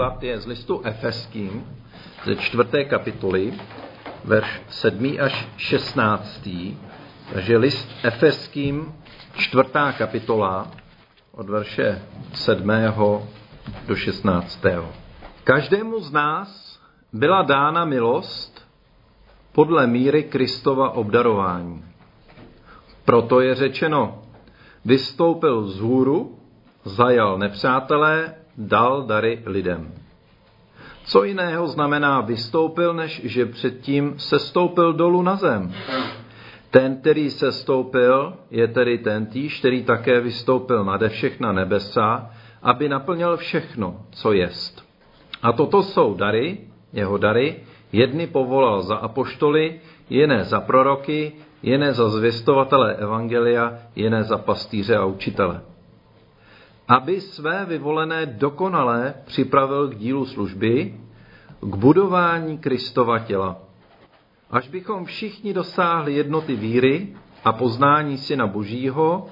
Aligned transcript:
příklad 0.00 0.22
je 0.22 0.40
z 0.40 0.46
listu 0.46 0.80
Efeským 0.84 1.66
ze 2.24 2.36
čtvrté 2.36 2.84
kapitoly, 2.84 3.52
verš 4.24 4.62
7. 4.68 5.16
až 5.20 5.48
16. 5.56 6.48
Takže 7.32 7.56
list 7.56 7.88
Efeským, 8.02 8.94
čtvrtá 9.36 9.92
kapitola, 9.92 10.70
od 11.32 11.48
verše 11.48 12.02
7. 12.32 12.70
do 13.86 13.96
16. 13.96 14.64
Každému 15.44 16.00
z 16.00 16.12
nás 16.12 16.80
byla 17.12 17.42
dána 17.42 17.84
milost 17.84 18.68
podle 19.52 19.86
míry 19.86 20.22
Kristova 20.22 20.90
obdarování. 20.90 21.84
Proto 23.04 23.40
je 23.40 23.54
řečeno, 23.54 24.22
vystoupil 24.84 25.68
z 25.68 25.80
hůru, 25.80 26.38
zajal 26.84 27.38
nepřátelé, 27.38 28.39
dal 28.60 29.02
dary 29.02 29.42
lidem. 29.46 29.92
Co 31.04 31.24
jiného 31.24 31.66
znamená 31.66 32.20
vystoupil, 32.20 32.94
než 32.94 33.20
že 33.24 33.46
předtím 33.46 34.14
se 34.18 34.38
stoupil 34.38 34.92
dolů 34.92 35.22
na 35.22 35.36
zem? 35.36 35.74
Ten, 36.70 36.96
který 36.96 37.30
se 37.30 37.52
stoupil, 37.52 38.34
je 38.50 38.68
tedy 38.68 38.98
ten 38.98 39.26
týž, 39.26 39.58
který 39.58 39.82
také 39.84 40.20
vystoupil 40.20 40.84
nade 40.84 41.08
všechna 41.08 41.52
nebesa, 41.52 42.30
aby 42.62 42.88
naplnil 42.88 43.36
všechno, 43.36 43.96
co 44.10 44.32
jest. 44.32 44.84
A 45.42 45.52
toto 45.52 45.82
jsou 45.82 46.14
dary, 46.14 46.58
jeho 46.92 47.18
dary, 47.18 47.56
jedny 47.92 48.26
povolal 48.26 48.82
za 48.82 48.94
apoštoly, 48.96 49.80
jiné 50.10 50.44
za 50.44 50.60
proroky, 50.60 51.32
jiné 51.62 51.92
za 51.94 52.08
zvěstovatele 52.08 52.94
evangelia, 52.94 53.78
jiné 53.96 54.24
za 54.24 54.38
pastýře 54.38 54.96
a 54.96 55.04
učitele. 55.04 55.60
Aby 56.90 57.20
své 57.20 57.64
vyvolené 57.64 58.26
dokonalé 58.26 59.14
připravil 59.24 59.88
k 59.88 59.96
dílu 59.96 60.26
služby, 60.26 60.94
k 61.60 61.76
budování 61.76 62.58
Kristova 62.58 63.18
těla. 63.18 63.58
Až 64.50 64.68
bychom 64.68 65.04
všichni 65.04 65.54
dosáhli 65.54 66.14
jednoty 66.14 66.56
víry 66.56 67.08
a 67.44 67.52
poznání 67.52 68.18
Syna 68.18 68.46
Božího 68.46 69.26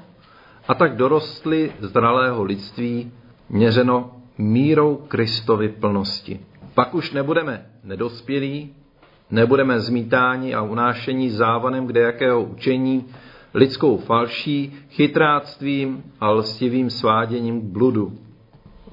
a 0.69 0.75
tak 0.75 0.97
dorostli 0.97 1.73
zdralého 1.81 2.42
lidství 2.42 3.12
měřeno 3.48 4.11
mírou 4.39 4.97
Kristovy 5.09 5.69
plnosti. 5.69 6.41
Pak 6.75 6.95
už 6.95 7.12
nebudeme 7.12 7.67
nedospělí, 7.84 8.75
nebudeme 9.31 9.81
zmítáni 9.81 10.55
a 10.55 10.62
unášení 10.62 11.31
závanem 11.31 11.87
kde 11.87 12.00
jakého 12.00 12.43
učení, 12.43 13.05
lidskou 13.55 13.97
falší, 13.97 14.77
chytráctvím 14.91 16.03
a 16.21 16.31
lstivým 16.31 16.91
sváděním 16.91 17.61
k 17.61 17.65
bludu. 17.65 18.13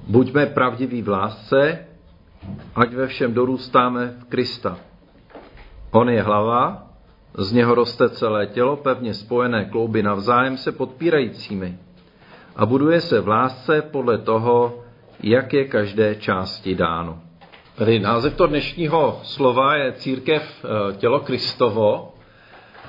Buďme 0.06 0.46
pravdiví 0.46 1.02
v 1.02 1.08
lásce, 1.08 1.78
ať 2.74 2.94
ve 2.94 3.06
všem 3.06 3.34
dorůstáme 3.34 4.14
v 4.18 4.24
Krista. 4.24 4.78
On 5.90 6.10
je 6.10 6.22
hlava, 6.22 6.86
z 7.38 7.52
něho 7.52 7.74
roste 7.74 8.08
celé 8.08 8.46
tělo, 8.46 8.76
pevně 8.76 9.14
spojené 9.14 9.64
klouby 9.64 10.02
navzájem 10.02 10.56
se 10.56 10.72
podpírajícími 10.72 11.78
a 12.56 12.66
buduje 12.66 13.00
se 13.00 13.20
v 13.20 13.28
lásce 13.28 13.82
podle 13.82 14.18
toho, 14.18 14.84
jak 15.22 15.52
je 15.52 15.64
každé 15.64 16.14
části 16.14 16.74
dáno. 16.74 17.20
Tady 17.76 18.00
název 18.00 18.34
toho 18.34 18.46
dnešního 18.46 19.20
slova 19.22 19.76
je 19.76 19.92
Církev 19.92 20.64
eh, 20.64 20.96
tělo 20.96 21.20
Kristovo. 21.20 22.12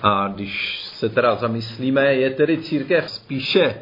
A 0.04 0.28
když 0.28 0.84
se 0.84 1.10
teda 1.10 1.36
zamyslíme, 1.36 2.06
je 2.14 2.30
tedy 2.30 2.58
církev 2.58 3.10
spíše 3.10 3.76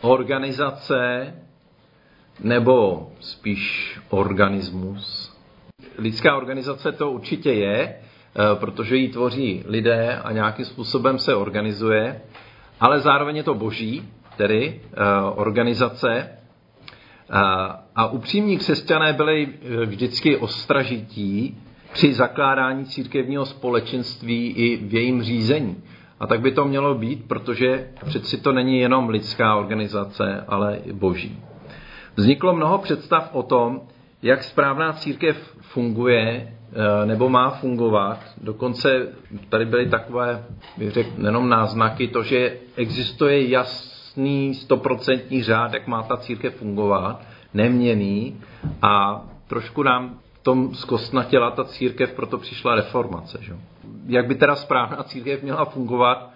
organizace 0.00 1.32
nebo 2.40 3.08
spíš 3.20 3.98
organismus? 4.10 5.32
Lidská 5.98 6.36
organizace 6.36 6.92
to 6.92 7.10
určitě 7.10 7.52
je, 7.52 7.78
eh, 7.82 7.96
protože 8.54 8.96
ji 8.96 9.08
tvoří 9.08 9.62
lidé 9.66 10.16
a 10.24 10.32
nějakým 10.32 10.64
způsobem 10.64 11.18
se 11.18 11.34
organizuje, 11.34 12.20
ale 12.80 13.00
zároveň 13.00 13.36
je 13.36 13.42
to 13.42 13.54
boží, 13.54 14.08
tedy 14.36 14.80
eh, 14.84 14.96
organizace, 15.34 16.28
a 17.96 18.06
upřímní 18.06 18.58
křesťané 18.58 19.12
byli 19.12 19.48
e, 19.48 19.86
vždycky 19.86 20.36
ostražití 20.36 21.58
při 21.92 22.12
zakládání 22.14 22.84
církevního 22.84 23.46
společenství 23.46 24.50
i 24.50 24.76
v 24.76 24.94
jejím 24.94 25.22
řízení. 25.22 25.76
A 26.20 26.26
tak 26.26 26.40
by 26.40 26.52
to 26.52 26.64
mělo 26.64 26.94
být, 26.94 27.28
protože 27.28 27.88
přeci 28.04 28.40
to 28.40 28.52
není 28.52 28.78
jenom 28.78 29.08
lidská 29.08 29.54
organizace, 29.54 30.44
ale 30.48 30.76
i 30.84 30.92
boží. 30.92 31.38
Vzniklo 32.16 32.56
mnoho 32.56 32.78
představ 32.78 33.30
o 33.32 33.42
tom, 33.42 33.80
jak 34.22 34.42
správná 34.42 34.92
církev 34.92 35.56
funguje 35.60 36.22
e, 36.22 37.06
nebo 37.06 37.28
má 37.28 37.50
fungovat. 37.50 38.18
Dokonce 38.40 39.08
tady 39.48 39.64
byly 39.64 39.88
takové, 39.88 40.44
bych 40.76 40.90
řekl, 40.90 41.10
jenom 41.24 41.48
náznaky, 41.48 42.08
to, 42.08 42.22
že 42.22 42.56
existuje 42.76 43.48
jas, 43.48 43.92
jasný, 44.12 44.54
stoprocentní 44.54 45.42
řád, 45.42 45.74
jak 45.74 45.86
má 45.86 46.02
ta 46.02 46.16
církev 46.16 46.56
fungovat, 46.56 47.22
neměný 47.54 48.40
a 48.82 49.24
trošku 49.46 49.82
nám 49.82 50.18
tom 50.42 50.74
zkostnatěla 50.74 51.50
ta 51.50 51.64
církev, 51.64 52.12
proto 52.12 52.38
přišla 52.38 52.74
reformace. 52.74 53.38
Že? 53.40 53.56
Jak 54.06 54.26
by 54.26 54.34
teda 54.34 54.56
správná 54.56 55.02
církev 55.02 55.42
měla 55.42 55.64
fungovat, 55.64 56.30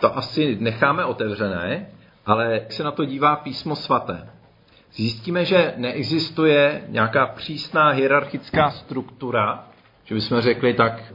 to 0.00 0.16
asi 0.16 0.56
necháme 0.60 1.04
otevřené, 1.04 1.86
ale 2.26 2.52
jak 2.54 2.72
se 2.72 2.84
na 2.84 2.90
to 2.90 3.04
dívá 3.04 3.36
písmo 3.36 3.76
svaté, 3.76 4.30
zjistíme, 4.92 5.44
že 5.44 5.74
neexistuje 5.76 6.84
nějaká 6.88 7.26
přísná 7.26 7.88
hierarchická 7.88 8.70
struktura, 8.70 9.64
že 10.04 10.14
bychom 10.14 10.40
řekli 10.40 10.74
tak, 10.74 11.12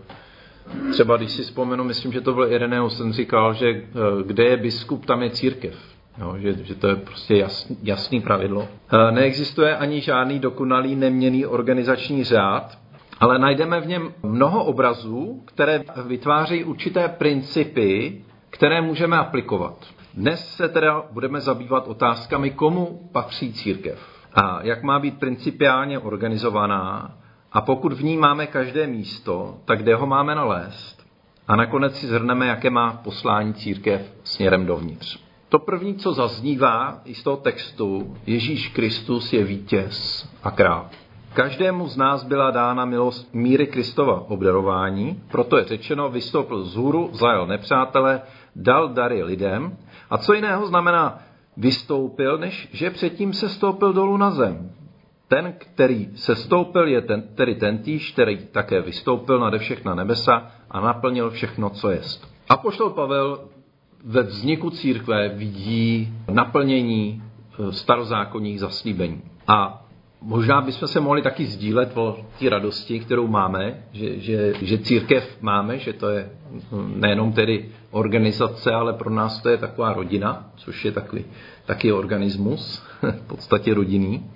Třeba 0.92 1.18
když 1.18 1.32
si 1.32 1.44
vzpomenu, 1.44 1.84
myslím, 1.84 2.12
že 2.12 2.22
to 2.22 2.34
byl 2.34 2.54
Ireneus, 2.54 2.98
jsem 2.98 3.14
říkal, 3.14 3.54
že 3.54 3.68
eh, 3.70 3.84
kde 4.26 4.44
je 4.44 4.58
biskup, 4.58 5.06
tam 5.06 5.24
je 5.24 5.30
církev. 5.30 5.91
Jo, 6.18 6.36
že, 6.38 6.54
že 6.64 6.76
to 6.76 6.88
je 6.88 6.96
prostě 6.96 7.36
jasný, 7.36 7.78
jasný 7.84 8.22
pravidlo. 8.22 8.68
Eh, 8.94 9.12
neexistuje 9.12 9.78
ani 9.78 10.02
žádný 10.02 10.40
dokonalý 10.40 10.96
neměný 10.96 11.46
organizační 11.46 12.24
řád, 12.24 12.78
ale 13.20 13.40
najdeme 13.40 13.82
v 13.82 13.88
něm 13.88 14.14
mnoho 14.24 14.64
obrazů, 14.64 15.44
které 15.46 15.84
vytvářejí 16.06 16.64
určité 16.64 17.08
principy, 17.08 18.22
které 18.50 18.82
můžeme 18.82 19.18
aplikovat. 19.18 19.86
Dnes 20.14 20.56
se 20.56 20.70
teda 20.70 21.04
budeme 21.12 21.42
zabývat 21.42 21.88
otázkami, 21.88 22.50
komu 22.52 23.10
patří 23.12 23.54
církev 23.54 24.22
a 24.34 24.60
jak 24.64 24.84
má 24.84 25.00
být 25.00 25.20
principiálně 25.20 26.00
organizovaná 26.00 27.18
a 27.52 27.62
pokud 27.62 27.94
v 27.94 28.04
ní 28.04 28.18
máme 28.18 28.48
každé 28.48 28.88
místo, 28.88 29.58
tak 29.66 29.80
kde 29.80 29.96
ho 29.96 30.08
máme 30.08 30.36
nalézt? 30.36 31.08
A 31.48 31.56
nakonec 31.56 32.00
si 32.00 32.08
zhrneme, 32.08 32.48
jaké 32.48 32.70
má 32.70 32.94
poslání 33.04 33.54
církev 33.54 34.14
směrem 34.24 34.66
dovnitř. 34.66 35.31
To 35.52 35.60
první, 35.60 35.96
co 35.96 36.14
zaznívá 36.14 37.02
i 37.06 37.16
z 37.16 37.24
toho 37.24 37.38
textu, 37.38 38.18
Ježíš 38.26 38.68
Kristus 38.68 39.34
je 39.34 39.44
vítěz 39.44 40.30
a 40.44 40.52
král. 40.52 40.90
Každému 41.34 41.88
z 41.88 41.98
nás 41.98 42.24
byla 42.24 42.52
dána 42.52 42.86
milost 42.86 43.34
míry 43.34 43.68
Kristova 43.68 44.30
obdarování, 44.30 45.24
proto 45.32 45.58
je 45.58 45.64
řečeno, 45.64 46.10
vystoupil 46.10 46.64
z 46.64 46.76
hůru, 46.76 47.10
zajel 47.14 47.48
nepřátele, 47.48 48.22
dal 48.56 48.90
dary 48.90 49.24
lidem. 49.24 49.78
A 50.10 50.18
co 50.18 50.34
jiného 50.34 50.68
znamená 50.68 51.20
vystoupil, 51.58 52.38
než 52.38 52.70
že 52.74 52.90
předtím 52.90 53.34
se 53.34 53.50
stoupil 53.50 53.94
dolů 53.94 54.18
na 54.18 54.32
zem. 54.32 54.72
Ten, 55.28 55.54
který 55.58 56.10
se 56.16 56.36
stoupil, 56.36 56.88
je 56.88 57.02
ten, 57.02 57.22
tedy 57.36 57.56
ten 57.56 57.78
týž, 57.78 58.12
který 58.12 58.38
také 58.38 58.82
vystoupil 58.82 59.40
nade 59.40 59.60
všechna 59.60 59.96
nebesa 59.96 60.52
a 60.70 60.80
naplnil 60.80 61.30
všechno, 61.30 61.70
co 61.70 61.90
jest. 61.90 62.28
A 62.50 62.58
poštol 62.58 62.90
Pavel 62.90 63.51
ve 64.06 64.24
vzniku 64.24 64.70
církve 64.70 65.30
vidí 65.30 66.14
naplnění 66.32 67.24
eh, 67.24 67.72
starozákonních 67.72 68.60
zaslíbení. 68.60 69.22
A 69.48 69.86
možná 70.22 70.62
bychom 70.62 70.88
se 70.88 71.00
mohli 71.00 71.22
taky 71.22 71.46
sdílet 71.46 71.92
o 71.96 72.18
té 72.40 72.50
radosti, 72.50 73.00
kterou 73.00 73.28
máme, 73.28 73.84
že, 73.92 74.20
že, 74.20 74.54
že 74.62 74.78
církev 74.78 75.38
máme, 75.42 75.78
že 75.78 75.94
to 75.94 76.10
je 76.10 76.30
hm, 76.72 76.94
nejenom 76.96 77.34
tedy 77.34 77.70
organizace, 77.92 78.74
ale 78.74 78.94
pro 78.94 79.10
nás 79.10 79.42
to 79.42 79.50
je 79.50 79.58
taková 79.58 79.94
rodina, 79.94 80.50
což 80.56 80.86
je 80.86 80.92
takový, 80.92 81.26
taky 81.66 81.92
organismus, 81.92 82.84
v 83.02 83.28
podstatě 83.28 83.74
rodinný. 83.74 84.32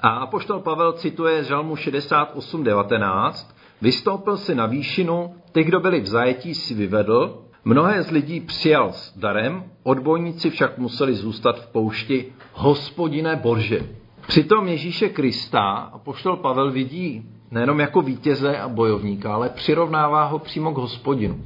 A 0.00 0.08
apoštol 0.08 0.60
Pavel 0.60 0.92
cituje 0.92 1.44
Žalmu 1.44 1.74
68.19. 1.74 3.46
Vystoupil 3.82 4.36
si 4.36 4.54
na 4.54 4.66
výšinu, 4.66 5.34
ty, 5.52 5.64
kdo 5.64 5.80
byli 5.80 6.00
v 6.00 6.06
zajetí, 6.06 6.54
si 6.54 6.74
vyvedl, 6.74 7.45
mnohé 7.66 8.02
z 8.02 8.10
lidí 8.10 8.40
přijal 8.40 8.92
s 8.92 9.18
darem, 9.18 9.64
odbojníci 9.82 10.50
však 10.50 10.78
museli 10.78 11.14
zůstat 11.14 11.60
v 11.60 11.66
poušti 11.66 12.32
hospodine 12.52 13.36
Bože. 13.36 13.80
Přitom 14.26 14.68
Ježíše 14.68 15.08
Krista 15.08 15.60
apoštol 15.70 16.36
Pavel 16.36 16.70
vidí 16.70 17.22
nejenom 17.50 17.80
jako 17.80 18.00
vítěze 18.00 18.58
a 18.58 18.68
bojovníka, 18.68 19.34
ale 19.34 19.48
přirovnává 19.48 20.24
ho 20.24 20.38
přímo 20.38 20.72
k 20.72 20.78
hospodinu. 20.78 21.40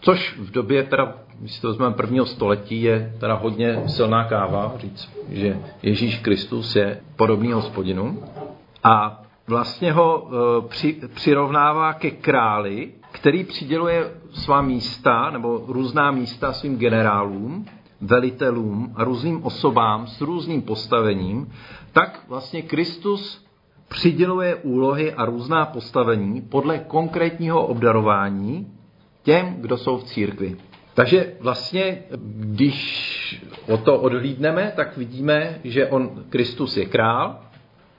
Což 0.00 0.38
v 0.38 0.50
době 0.50 0.82
teda 0.82 1.14
když 1.40 1.60
to 1.60 1.68
vezmeme 1.68 1.94
prvního 1.94 2.26
století, 2.26 2.82
je 2.82 3.14
teda 3.20 3.34
hodně 3.34 3.82
silná 3.86 4.24
káva 4.24 4.74
říct, 4.78 5.10
že 5.28 5.58
Ježíš 5.82 6.18
Kristus 6.18 6.76
je 6.76 7.00
podobný 7.16 7.52
hospodinu. 7.52 8.22
a 8.84 9.22
vlastně 9.46 9.92
ho 9.92 10.28
e, 10.28 10.68
při, 10.68 11.00
přirovnává 11.14 11.92
ke 11.92 12.10
králi, 12.10 12.92
který 13.16 13.44
přiděluje 13.44 14.10
svá 14.30 14.62
místa 14.62 15.30
nebo 15.30 15.64
různá 15.68 16.10
místa 16.10 16.52
svým 16.52 16.78
generálům, 16.78 17.66
velitelům 18.00 18.92
a 18.94 19.04
různým 19.04 19.44
osobám 19.44 20.06
s 20.06 20.20
různým 20.20 20.62
postavením, 20.62 21.52
tak 21.92 22.24
vlastně 22.28 22.62
Kristus 22.62 23.44
přiděluje 23.88 24.54
úlohy 24.54 25.12
a 25.12 25.24
různá 25.24 25.66
postavení 25.66 26.42
podle 26.42 26.78
konkrétního 26.78 27.66
obdarování 27.66 28.72
těm, 29.22 29.56
kdo 29.60 29.76
jsou 29.76 29.98
v 29.98 30.04
církvi. 30.04 30.56
Takže 30.94 31.32
vlastně, 31.40 32.02
když 32.36 33.44
o 33.68 33.76
to 33.76 34.00
odhlídneme, 34.00 34.72
tak 34.76 34.96
vidíme, 34.96 35.60
že 35.64 35.86
on, 35.86 36.24
Kristus 36.28 36.76
je 36.76 36.84
král 36.84 37.38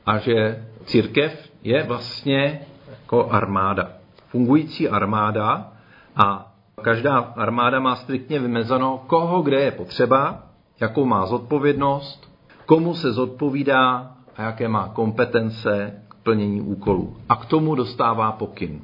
a 0.05 0.17
že 0.17 0.65
církev 0.85 1.51
je 1.63 1.83
vlastně 1.83 2.59
jako 2.89 3.29
armáda. 3.31 3.96
Fungující 4.27 4.89
armáda 4.89 5.71
a 6.15 6.53
každá 6.81 7.17
armáda 7.17 7.79
má 7.79 7.95
striktně 7.95 8.39
vymezeno, 8.39 9.03
koho 9.07 9.41
kde 9.41 9.61
je 9.61 9.71
potřeba, 9.71 10.43
jakou 10.79 11.05
má 11.05 11.25
zodpovědnost, 11.25 12.31
komu 12.65 12.93
se 12.93 13.11
zodpovídá 13.11 14.11
a 14.35 14.41
jaké 14.41 14.67
má 14.67 14.87
kompetence 14.87 16.01
k 16.07 16.15
plnění 16.15 16.61
úkolů. 16.61 17.17
A 17.29 17.35
k 17.35 17.45
tomu 17.45 17.75
dostává 17.75 18.31
pokyn. 18.31 18.81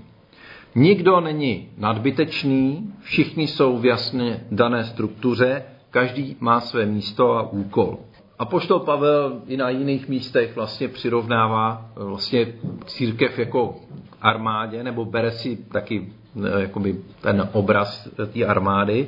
Nikdo 0.76 1.20
není 1.20 1.70
nadbytečný, 1.78 2.94
všichni 3.02 3.48
jsou 3.48 3.78
v 3.78 3.86
jasně 3.86 4.44
dané 4.52 4.84
struktuře, 4.84 5.64
každý 5.90 6.38
má 6.40 6.60
své 6.60 6.86
místo 6.86 7.38
a 7.38 7.52
úkol. 7.52 7.98
A 8.40 8.46
poštol 8.46 8.80
Pavel 8.80 9.42
i 9.48 9.58
na 9.58 9.70
jiných 9.70 10.08
místech 10.08 10.56
vlastně 10.56 10.88
přirovnává 10.88 11.86
vlastně 11.96 12.48
církev 12.86 13.40
jako 13.40 13.76
armádě, 14.24 14.84
nebo 14.84 15.06
bere 15.06 15.32
si 15.32 15.56
taky 15.56 16.10
eh, 16.46 16.62
jakoby 16.62 16.96
ten 17.22 17.50
obraz 17.54 18.08
té 18.34 18.46
armády, 18.46 19.08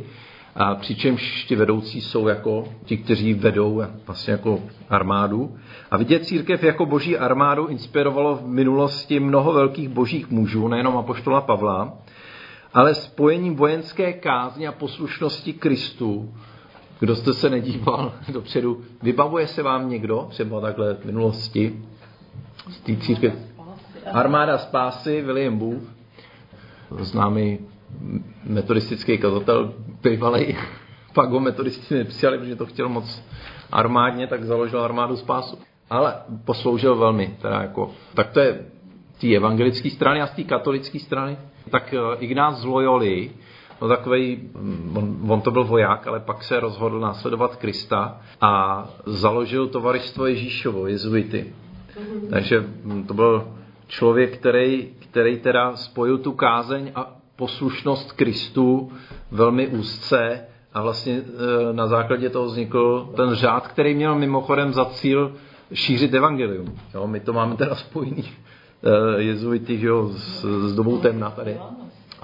a 0.56 0.75
přičemž 0.75 1.45
ti 1.45 1.56
vedoucí 1.56 2.01
jsou 2.01 2.27
jako 2.27 2.67
ti, 2.85 2.97
kteří 2.97 3.33
vedou 3.33 3.83
vlastně 4.06 4.31
jako 4.31 4.59
armádu. 4.89 5.56
A 5.91 5.97
vidět 5.97 6.25
církev 6.25 6.63
jako 6.63 6.85
boží 6.85 7.17
armádu 7.17 7.67
inspirovalo 7.67 8.35
v 8.35 8.47
minulosti 8.47 9.19
mnoho 9.19 9.53
velkých 9.53 9.89
božích 9.89 10.31
mužů, 10.31 10.67
nejenom 10.67 10.97
apoštola 10.97 11.41
Pavla, 11.41 11.94
ale 12.73 12.95
spojením 12.95 13.56
vojenské 13.56 14.13
kázně 14.13 14.67
a 14.67 14.71
poslušnosti 14.71 15.53
Kristu, 15.53 16.33
kdo 17.00 17.15
jste 17.15 17.33
se 17.33 17.50
nedíval 17.50 18.13
dopředu, 18.33 18.81
vybavuje 19.01 19.47
se 19.47 19.63
vám 19.63 19.89
někdo, 19.89 20.27
třeba 20.29 20.62
takhle 20.62 20.94
v 20.94 21.06
minulosti, 21.06 21.79
z 22.69 22.79
té 22.79 22.95
církev? 22.95 23.54
Armáda 24.13 24.57
spásy, 24.57 25.21
William 25.21 25.57
Booth, 25.57 25.83
známý 26.99 27.59
metodistický 28.43 29.17
kazatel, 29.17 29.73
bývalý, 30.03 30.57
pak 31.13 31.29
ho 31.29 31.39
metodisti 31.39 31.95
nepřijali, 31.95 32.37
protože 32.37 32.55
to 32.55 32.65
chtěl 32.65 32.89
moc 32.89 33.23
armádně, 33.71 34.27
tak 34.27 34.43
založil 34.43 34.81
armádu 34.81 35.15
spásu. 35.15 35.57
Ale 35.89 36.15
posloužil 36.45 36.95
velmi, 36.95 37.37
teda 37.41 37.61
jako, 37.61 37.91
tak 38.13 38.29
to 38.31 38.39
je 38.39 38.65
té 39.21 39.35
evangelické 39.35 39.89
strany 39.89 40.21
a 40.21 40.27
z 40.27 40.31
té 40.31 40.43
katolické 40.43 40.99
strany. 40.99 41.37
Tak 41.69 41.93
eh, 41.93 42.17
Ignác 42.19 42.57
z 42.57 42.65
Loyoli, 42.65 43.31
no 43.81 43.87
takový, 43.87 44.49
mm, 44.53 44.97
on, 44.97 45.31
on 45.31 45.41
to 45.41 45.51
byl 45.51 45.63
voják, 45.63 46.07
ale 46.07 46.19
pak 46.19 46.43
se 46.43 46.59
rozhodl 46.59 46.99
následovat 46.99 47.55
Krista 47.55 48.21
a 48.41 48.83
založil 49.05 49.67
tovaristvo 49.67 50.25
Ježíšovo, 50.25 50.87
jezuity. 50.87 51.53
Takže 52.29 52.59
mm, 52.83 53.03
to 53.03 53.13
byl 53.13 53.47
člověk, 53.87 54.37
který, 54.37 54.89
který 54.99 55.39
teda 55.39 55.75
spojil 55.75 56.17
tu 56.17 56.31
kázeň 56.31 56.91
a 56.95 57.15
poslušnost 57.35 58.11
Kristu 58.11 58.91
velmi 59.31 59.67
úzce 59.67 60.45
a 60.73 60.81
vlastně 60.81 61.13
e, 61.13 61.73
na 61.73 61.87
základě 61.87 62.29
toho 62.29 62.45
vznikl 62.45 63.13
ten 63.15 63.33
řád, 63.35 63.67
který 63.67 63.95
měl 63.95 64.15
mimochodem 64.15 64.73
za 64.73 64.85
cíl 64.85 65.35
šířit 65.73 66.13
evangelium. 66.13 66.75
Jo, 66.93 67.07
my 67.07 67.19
to 67.19 67.33
máme 67.33 67.55
teda 67.55 67.75
spojený 67.75 68.23
e, 68.25 69.21
jezuity 69.21 69.81
jo, 69.81 70.09
s, 70.09 70.45
s 70.69 70.75
dobou 70.75 70.97
temna 70.97 71.29
tady. 71.29 71.57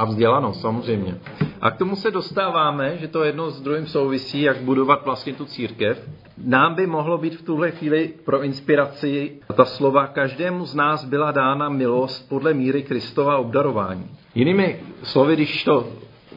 A 0.02 0.06
vzdělanost, 0.06 0.62
samozřejmě. 0.62 1.18
A 1.62 1.72
k 1.72 1.78
tomu 1.78 1.96
se 1.96 2.12
dostáváme, 2.12 2.98
že 2.98 3.08
to 3.08 3.24
jedno 3.24 3.50
s 3.50 3.62
druhým 3.62 3.88
souvisí, 3.88 4.42
jak 4.42 4.58
budovat 4.58 5.06
vlastně 5.06 5.34
tu 5.34 5.46
církev. 5.46 6.10
Nám 6.38 6.76
by 6.76 6.88
mohlo 6.88 7.18
být 7.18 7.36
v 7.36 7.42
tuhle 7.42 7.72
chvíli 7.72 8.14
pro 8.26 8.42
inspiraci 8.42 9.40
ta 9.56 9.66
slova, 9.66 10.08
každému 10.08 10.66
z 10.66 10.76
nás 10.76 11.06
byla 11.06 11.32
dána 11.32 11.70
milost 11.70 12.30
podle 12.30 12.54
míry 12.54 12.84
Kristova 12.84 13.38
obdarování. 13.38 14.10
Jinými 14.36 14.80
slovy, 15.04 15.36
když 15.36 15.64
to 15.64 15.88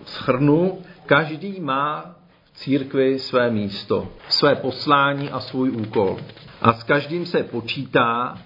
schrnu, 0.05 0.79
každý 1.07 1.61
má 1.61 2.15
v 2.45 2.59
církvi 2.59 3.19
své 3.19 3.51
místo, 3.51 4.09
své 4.29 4.55
poslání 4.55 5.31
a 5.31 5.41
svůj 5.41 5.71
úkol. 5.71 6.17
A 6.63 6.73
s 6.73 6.83
každým 6.83 7.27
se 7.27 7.43
počítá 7.43 8.39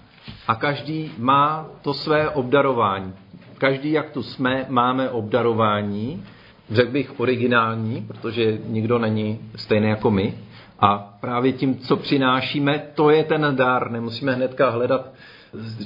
a 0.47 0.55
každý 0.55 1.11
má 1.17 1.67
to 1.81 1.93
své 1.93 2.29
obdarování. 2.29 3.13
Každý, 3.59 3.91
jak 3.91 4.09
tu 4.09 4.23
jsme, 4.23 4.65
máme 4.69 5.09
obdarování, 5.09 6.23
řekl 6.71 6.91
bych 6.91 7.19
originální, 7.19 8.05
protože 8.07 8.57
nikdo 8.67 8.99
není 8.99 9.39
stejný 9.55 9.87
jako 9.89 10.11
my. 10.11 10.33
A 10.79 11.17
právě 11.21 11.53
tím, 11.53 11.77
co 11.77 11.97
přinášíme, 11.97 12.83
to 12.95 13.09
je 13.09 13.23
ten 13.23 13.55
dar. 13.55 13.91
Nemusíme 13.91 14.33
hnedka 14.33 14.69
hledat 14.69 15.11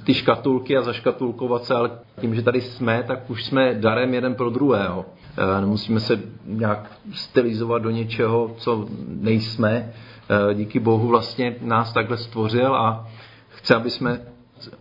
ty 0.04 0.14
škatulky 0.14 0.78
a 0.78 0.82
zaškatulkovat 0.82 1.64
se, 1.64 1.74
ale 1.74 1.92
tím, 2.22 2.36
že 2.36 2.42
tady 2.42 2.62
jsme, 2.62 3.04
tak 3.08 3.30
už 3.30 3.46
jsme 3.46 3.74
darem 3.74 4.14
jeden 4.14 4.36
pro 4.36 4.50
druhého. 4.50 5.06
E, 5.58 5.62
nemusíme 5.62 6.00
se 6.00 6.20
nějak 6.46 6.92
stylizovat 7.14 7.82
do 7.82 7.90
něčeho, 7.90 8.56
co 8.58 8.88
nejsme. 9.08 9.94
E, 10.52 10.54
díky 10.54 10.80
Bohu 10.80 11.08
vlastně 11.08 11.56
nás 11.62 11.94
takhle 11.94 12.18
stvořil 12.18 12.76
a 12.76 13.08
chce, 13.50 13.76
aby 13.76 13.90
jsme 13.90 14.22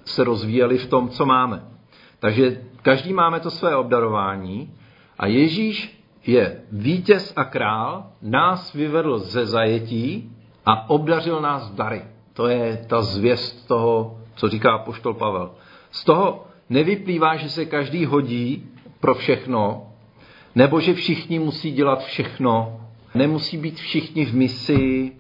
se 0.05 0.25
rozvíjeli 0.25 0.79
v 0.79 0.87
tom, 0.87 1.09
co 1.09 1.27
máme. 1.27 1.63
Takže 2.23 2.63
každý 2.83 3.13
máme 3.13 3.41
to 3.41 3.51
své 3.51 3.77
obdarování 3.77 4.75
a 5.19 5.27
Ježíš 5.27 6.03
je 6.27 6.63
vítěz 6.73 7.33
a 7.37 7.45
král, 7.45 8.07
nás 8.23 8.73
vyvedl 8.73 9.19
ze 9.19 9.47
zajetí 9.47 10.31
a 10.67 10.91
obdařil 10.91 11.41
nás 11.41 11.71
dary. 11.71 12.03
To 12.33 12.47
je 12.47 12.85
ta 12.89 13.03
zvěst 13.03 13.69
toho 13.69 14.19
co 14.35 14.49
říká 14.49 14.79
poštol 14.79 15.15
Pavel. 15.15 15.51
Z 15.91 16.05
toho 16.05 16.47
nevyplývá, 16.71 17.37
že 17.37 17.51
se 17.51 17.65
každý 17.65 18.07
hodí 18.07 18.67
pro 19.01 19.15
všechno, 19.15 19.87
nebo 20.55 20.81
že 20.81 20.95
všichni 20.95 21.39
musí 21.39 21.73
dělat 21.73 22.05
všechno, 22.05 22.81
nemusí 23.15 23.59
být 23.59 23.77
všichni 23.77 24.25
v 24.25 24.35
misi, 24.35 25.13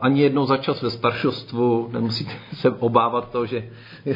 ani 0.00 0.22
jednou 0.22 0.46
za 0.46 0.56
čas 0.56 0.82
ve 0.82 0.90
staršostvu, 0.90 1.88
nemusíte 1.92 2.32
se 2.54 2.70
obávat 2.70 3.30
toho, 3.30 3.46
že 3.46 3.68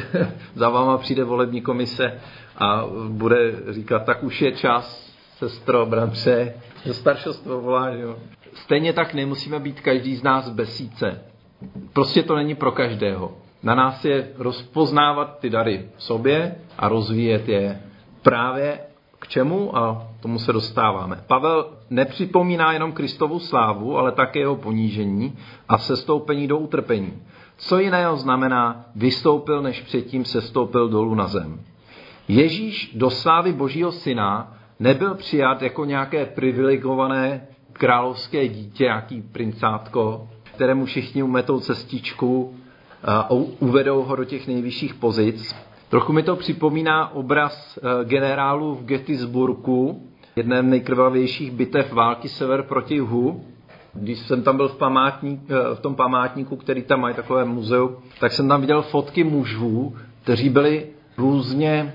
za 0.55 0.69
váma 0.69 0.97
přijde 0.97 1.23
volební 1.23 1.61
komise 1.61 2.19
a 2.57 2.83
bude 3.09 3.55
říkat, 3.69 3.99
tak 4.05 4.23
už 4.23 4.41
je 4.41 4.51
čas, 4.51 5.13
sestro, 5.37 5.85
bratře, 5.85 6.53
staršostvo 6.91 7.61
volá, 7.61 7.89
jo. 7.89 8.15
Stejně 8.53 8.93
tak 8.93 9.13
nemusíme 9.13 9.59
být 9.59 9.81
každý 9.81 10.15
z 10.15 10.23
nás 10.23 10.49
besíce. 10.49 11.21
Prostě 11.93 12.23
to 12.23 12.35
není 12.35 12.55
pro 12.55 12.71
každého. 12.71 13.37
Na 13.63 13.75
nás 13.75 14.05
je 14.05 14.27
rozpoznávat 14.37 15.39
ty 15.39 15.49
dary 15.49 15.89
v 15.97 16.03
sobě 16.03 16.55
a 16.77 16.87
rozvíjet 16.87 17.49
je 17.49 17.81
právě 18.21 18.79
čemu 19.27 19.77
a 19.77 20.07
tomu 20.21 20.39
se 20.39 20.53
dostáváme. 20.53 21.23
Pavel 21.27 21.65
nepřipomíná 21.89 22.73
jenom 22.73 22.91
Kristovu 22.91 23.39
slávu, 23.39 23.97
ale 23.97 24.11
také 24.11 24.39
jeho 24.39 24.55
ponížení 24.55 25.37
a 25.69 25.77
sestoupení 25.77 26.47
do 26.47 26.57
utrpení. 26.57 27.13
Co 27.57 27.79
jiného 27.79 28.17
znamená, 28.17 28.85
vystoupil, 28.95 29.61
než 29.61 29.81
předtím 29.81 30.25
sestoupil 30.25 30.89
dolů 30.89 31.15
na 31.15 31.27
zem. 31.27 31.59
Ježíš 32.27 32.91
do 32.95 33.09
slávy 33.09 33.53
Božího 33.53 33.91
syna 33.91 34.53
nebyl 34.79 35.15
přijat 35.15 35.61
jako 35.61 35.85
nějaké 35.85 36.25
privilegované 36.25 37.47
královské 37.73 38.47
dítě, 38.47 38.83
nějaký 38.83 39.21
princátko, 39.21 40.27
kterému 40.55 40.85
všichni 40.85 41.23
umetou 41.23 41.59
cestičku 41.59 42.55
a 43.03 43.29
uvedou 43.59 44.03
ho 44.03 44.15
do 44.15 44.25
těch 44.25 44.47
nejvyšších 44.47 44.93
pozic. 44.93 45.55
Trochu 45.89 46.13
mi 46.13 46.23
to 46.23 46.35
připomíná 46.35 47.15
obraz 47.15 47.77
eh, 47.77 48.05
generálu 48.05 48.75
v 48.75 48.85
Gettysburgu, 48.85 50.07
jedné 50.35 50.63
nejkrvavějších 50.63 51.51
bitev 51.51 51.93
války 51.93 52.29
sever 52.29 52.63
proti 52.63 52.93
jihu. 52.93 53.43
Když 53.93 54.19
jsem 54.19 54.43
tam 54.43 54.57
byl 54.57 54.67
v, 54.67 54.77
památník, 54.77 55.41
eh, 55.49 55.75
v 55.75 55.79
tom 55.79 55.95
památníku, 55.95 56.55
který 56.55 56.83
tam 56.83 57.01
mají 57.01 57.15
takové 57.15 57.45
muzeum, 57.45 57.95
tak 58.19 58.31
jsem 58.31 58.47
tam 58.47 58.61
viděl 58.61 58.81
fotky 58.81 59.23
mužů, 59.23 59.95
kteří 60.23 60.49
byli 60.49 60.87
různě, 61.17 61.93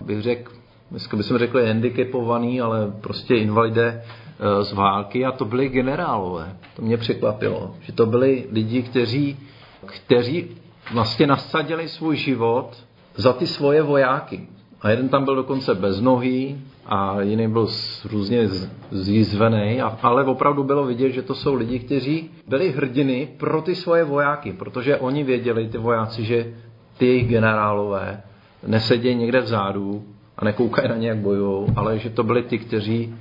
bych 0.00 0.22
řekl, 0.22 0.52
dneska 0.90 1.16
bychom 1.16 1.38
řekli 1.38 1.66
handicapovaný, 1.66 2.60
ale 2.60 2.92
prostě 3.00 3.34
invalidé 3.34 4.02
eh, 4.04 4.64
z 4.64 4.72
války 4.72 5.24
a 5.24 5.32
to 5.32 5.44
byli 5.44 5.68
generálové. 5.68 6.56
To 6.76 6.82
mě 6.82 6.96
překvapilo, 6.96 7.74
že 7.80 7.92
to 7.92 8.06
byli 8.06 8.46
lidi, 8.50 8.82
kteří 8.82 9.38
kteří 9.86 10.56
vlastně 10.92 11.26
nasadili 11.26 11.88
svůj 11.88 12.16
život 12.16 12.84
za 13.16 13.32
ty 13.32 13.46
svoje 13.46 13.82
vojáky. 13.82 14.48
A 14.80 14.90
jeden 14.90 15.08
tam 15.08 15.24
byl 15.24 15.36
dokonce 15.36 15.74
bez 15.74 16.00
nohy 16.00 16.56
a 16.86 17.20
jiný 17.20 17.48
byl 17.48 17.68
různě 18.10 18.48
zjízvený, 18.90 19.80
ale 19.80 20.24
opravdu 20.24 20.64
bylo 20.64 20.86
vidět, 20.86 21.10
že 21.10 21.22
to 21.22 21.34
jsou 21.34 21.54
lidi, 21.54 21.78
kteří 21.78 22.30
byli 22.46 22.70
hrdiny 22.70 23.28
pro 23.36 23.62
ty 23.62 23.74
svoje 23.74 24.04
vojáky, 24.04 24.52
protože 24.52 24.96
oni 24.96 25.24
věděli, 25.24 25.68
ty 25.68 25.78
vojáci, 25.78 26.24
že 26.24 26.54
ty 26.98 27.06
jejich 27.06 27.28
generálové 27.28 28.22
nesedějí 28.66 29.14
někde 29.14 29.40
vzadu 29.40 30.04
a 30.36 30.44
nekoukají 30.44 30.88
na 30.88 30.96
ně, 30.96 31.08
jak 31.08 31.18
bojujou, 31.18 31.66
ale 31.76 31.98
že 31.98 32.10
to 32.10 32.22
byli 32.22 32.42
ty, 32.42 32.58
kteří 32.58 33.14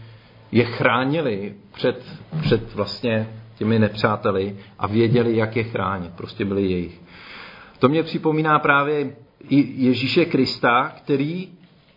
je 0.51 0.63
chránili 0.63 1.53
před, 1.74 2.03
před 2.41 2.75
vlastně 2.75 3.27
těmi 3.57 3.79
nepřáteli 3.79 4.55
a 4.79 4.88
věděli, 4.88 5.38
jak 5.38 5.55
je 5.55 5.63
chránit. 5.63 6.12
Prostě 6.15 6.45
byli 6.45 6.62
jejich. 6.62 7.01
To 7.79 7.89
mě 7.89 8.03
připomíná 8.03 8.60
právě 8.60 9.10
i 9.50 9.86
Ježíše 9.86 10.25
Krista, 10.25 10.89
který 10.89 11.50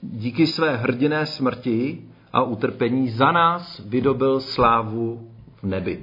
díky 0.03 0.47
své 0.47 0.77
hrdiné 0.77 1.27
smrti 1.27 2.03
a 2.33 2.43
utrpení 2.43 3.09
za 3.09 3.33
nás 3.33 3.83
vydobil 3.87 4.41
slávu 4.41 5.29
v 5.63 5.67
nebi. 5.67 6.03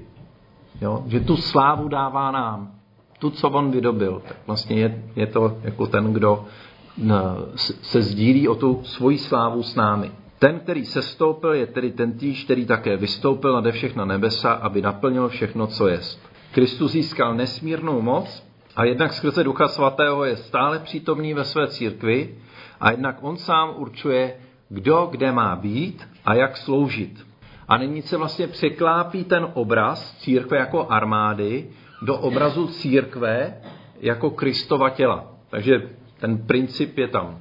Jo? 0.81 1.03
Že 1.07 1.19
tu 1.19 1.38
slávu 1.38 1.88
dává 1.88 2.31
nám. 2.31 2.71
Tu, 3.19 3.29
co 3.29 3.50
on 3.50 3.71
vydobil, 3.71 4.21
tak 4.27 4.38
vlastně 4.48 4.75
je, 4.75 5.03
je 5.15 5.27
to 5.27 5.57
jako 5.62 5.88
ten, 5.88 6.13
kdo 6.13 6.45
se 7.81 8.01
sdílí 8.01 8.48
o 8.48 8.55
tu 8.55 8.81
svoji 8.83 9.17
slávu 9.17 9.63
s 9.63 9.75
námi. 9.75 10.12
Ten, 10.39 10.60
který 10.60 10.86
sestoupil, 10.86 11.53
je 11.53 11.67
tedy 11.67 11.91
ten 11.91 12.17
týž, 12.17 12.43
který 12.43 12.65
také 12.65 12.98
vystoupil 12.98 13.53
nade 13.53 13.71
všechna 13.71 14.05
nebesa, 14.05 14.53
aby 14.53 14.81
naplnil 14.81 15.29
všechno, 15.29 15.67
co 15.67 15.88
jest. 15.88 16.19
Kristus 16.51 16.91
získal 16.91 17.36
nesmírnou 17.36 18.01
moc 18.01 18.50
a 18.75 18.84
jednak 18.84 19.13
skrze 19.13 19.44
Ducha 19.44 19.68
Svatého 19.68 20.25
je 20.25 20.38
stále 20.38 20.80
přítomný 20.80 21.34
ve 21.34 21.46
své 21.46 21.68
církvi 21.68 22.36
a 22.80 22.92
jednak 22.92 23.18
on 23.22 23.38
sám 23.38 23.74
určuje, 23.75 24.36
kdo 24.70 25.08
kde 25.12 25.32
má 25.32 25.56
být 25.56 26.08
a 26.25 26.34
jak 26.34 26.58
sloužit. 26.58 27.25
A 27.68 27.78
nyní 27.78 28.01
se 28.01 28.18
vlastně 28.18 28.48
překlápí 28.48 29.24
ten 29.24 29.48
obraz 29.54 30.18
církve 30.18 30.58
jako 30.58 30.88
armády 30.90 31.68
do 32.01 32.18
obrazu 32.18 32.68
církve 32.68 33.54
jako 34.00 34.30
Kristova 34.30 34.90
těla. 34.90 35.25
Takže 35.50 35.82
ten 36.20 36.38
princip 36.38 36.98
je 36.98 37.08
tam. 37.08 37.40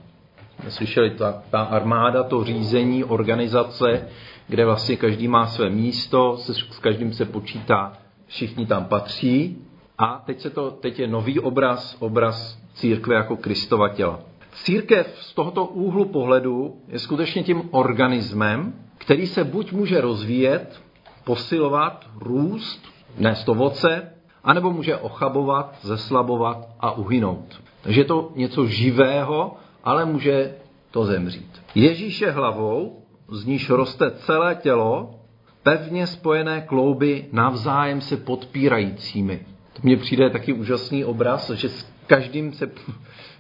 Slyšeli, 0.68 1.10
ta, 1.10 1.42
ta 1.50 1.62
armáda, 1.62 2.22
to 2.22 2.44
řízení, 2.44 3.04
organizace, 3.04 4.08
kde 4.48 4.64
vlastně 4.64 4.96
každý 4.96 5.28
má 5.28 5.46
své 5.46 5.70
místo, 5.70 6.36
se, 6.36 6.54
s 6.54 6.78
každým 6.78 7.12
se 7.12 7.24
počítá, 7.24 7.92
všichni 8.26 8.66
tam 8.66 8.84
patří. 8.84 9.56
A 10.00 10.22
teď, 10.26 10.40
se 10.40 10.50
to, 10.50 10.70
teď 10.70 10.98
je 10.98 11.06
nový 11.06 11.40
obraz, 11.40 11.96
obraz 11.98 12.58
církve 12.74 13.14
jako 13.14 13.36
Kristova 13.36 13.88
těla. 13.88 14.20
Církev 14.52 15.18
z 15.20 15.34
tohoto 15.34 15.64
úhlu 15.64 16.04
pohledu 16.04 16.76
je 16.88 16.98
skutečně 16.98 17.42
tím 17.42 17.62
organismem, 17.70 18.74
který 18.98 19.26
se 19.26 19.44
buď 19.44 19.72
může 19.72 20.00
rozvíjet, 20.00 20.80
posilovat, 21.24 22.06
růst, 22.18 22.84
nést 23.18 23.48
ovoce, 23.48 24.12
anebo 24.44 24.72
může 24.72 24.96
ochabovat, 24.96 25.78
zeslabovat 25.82 26.68
a 26.80 26.90
uhynout. 26.92 27.60
Takže 27.82 28.00
je 28.00 28.04
to 28.04 28.32
něco 28.36 28.66
živého, 28.66 29.56
ale 29.84 30.04
může 30.04 30.54
to 30.90 31.04
zemřít. 31.04 31.62
Ježíš 31.74 32.20
je 32.20 32.30
hlavou, 32.30 33.02
z 33.28 33.44
níž 33.44 33.70
roste 33.70 34.10
celé 34.10 34.54
tělo, 34.54 35.14
pevně 35.62 36.06
spojené 36.06 36.60
klouby 36.60 37.28
navzájem 37.32 38.00
se 38.00 38.16
podpírajícími. 38.16 39.46
To 39.72 39.80
mně 39.82 39.96
přijde 39.96 40.30
taky 40.30 40.52
úžasný 40.52 41.04
obraz, 41.04 41.50
že 41.50 41.68
s 41.68 41.92
každým 42.06 42.52
se 42.52 42.70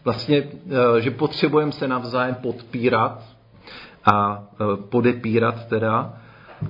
vlastně, 0.04 0.36
eh, 0.96 1.00
že 1.00 1.10
potřebujeme 1.10 1.72
se 1.72 1.88
navzájem 1.88 2.34
podpírat 2.34 3.22
a 4.04 4.44
eh, 4.52 4.76
podepírat 4.76 5.66
teda. 5.66 6.14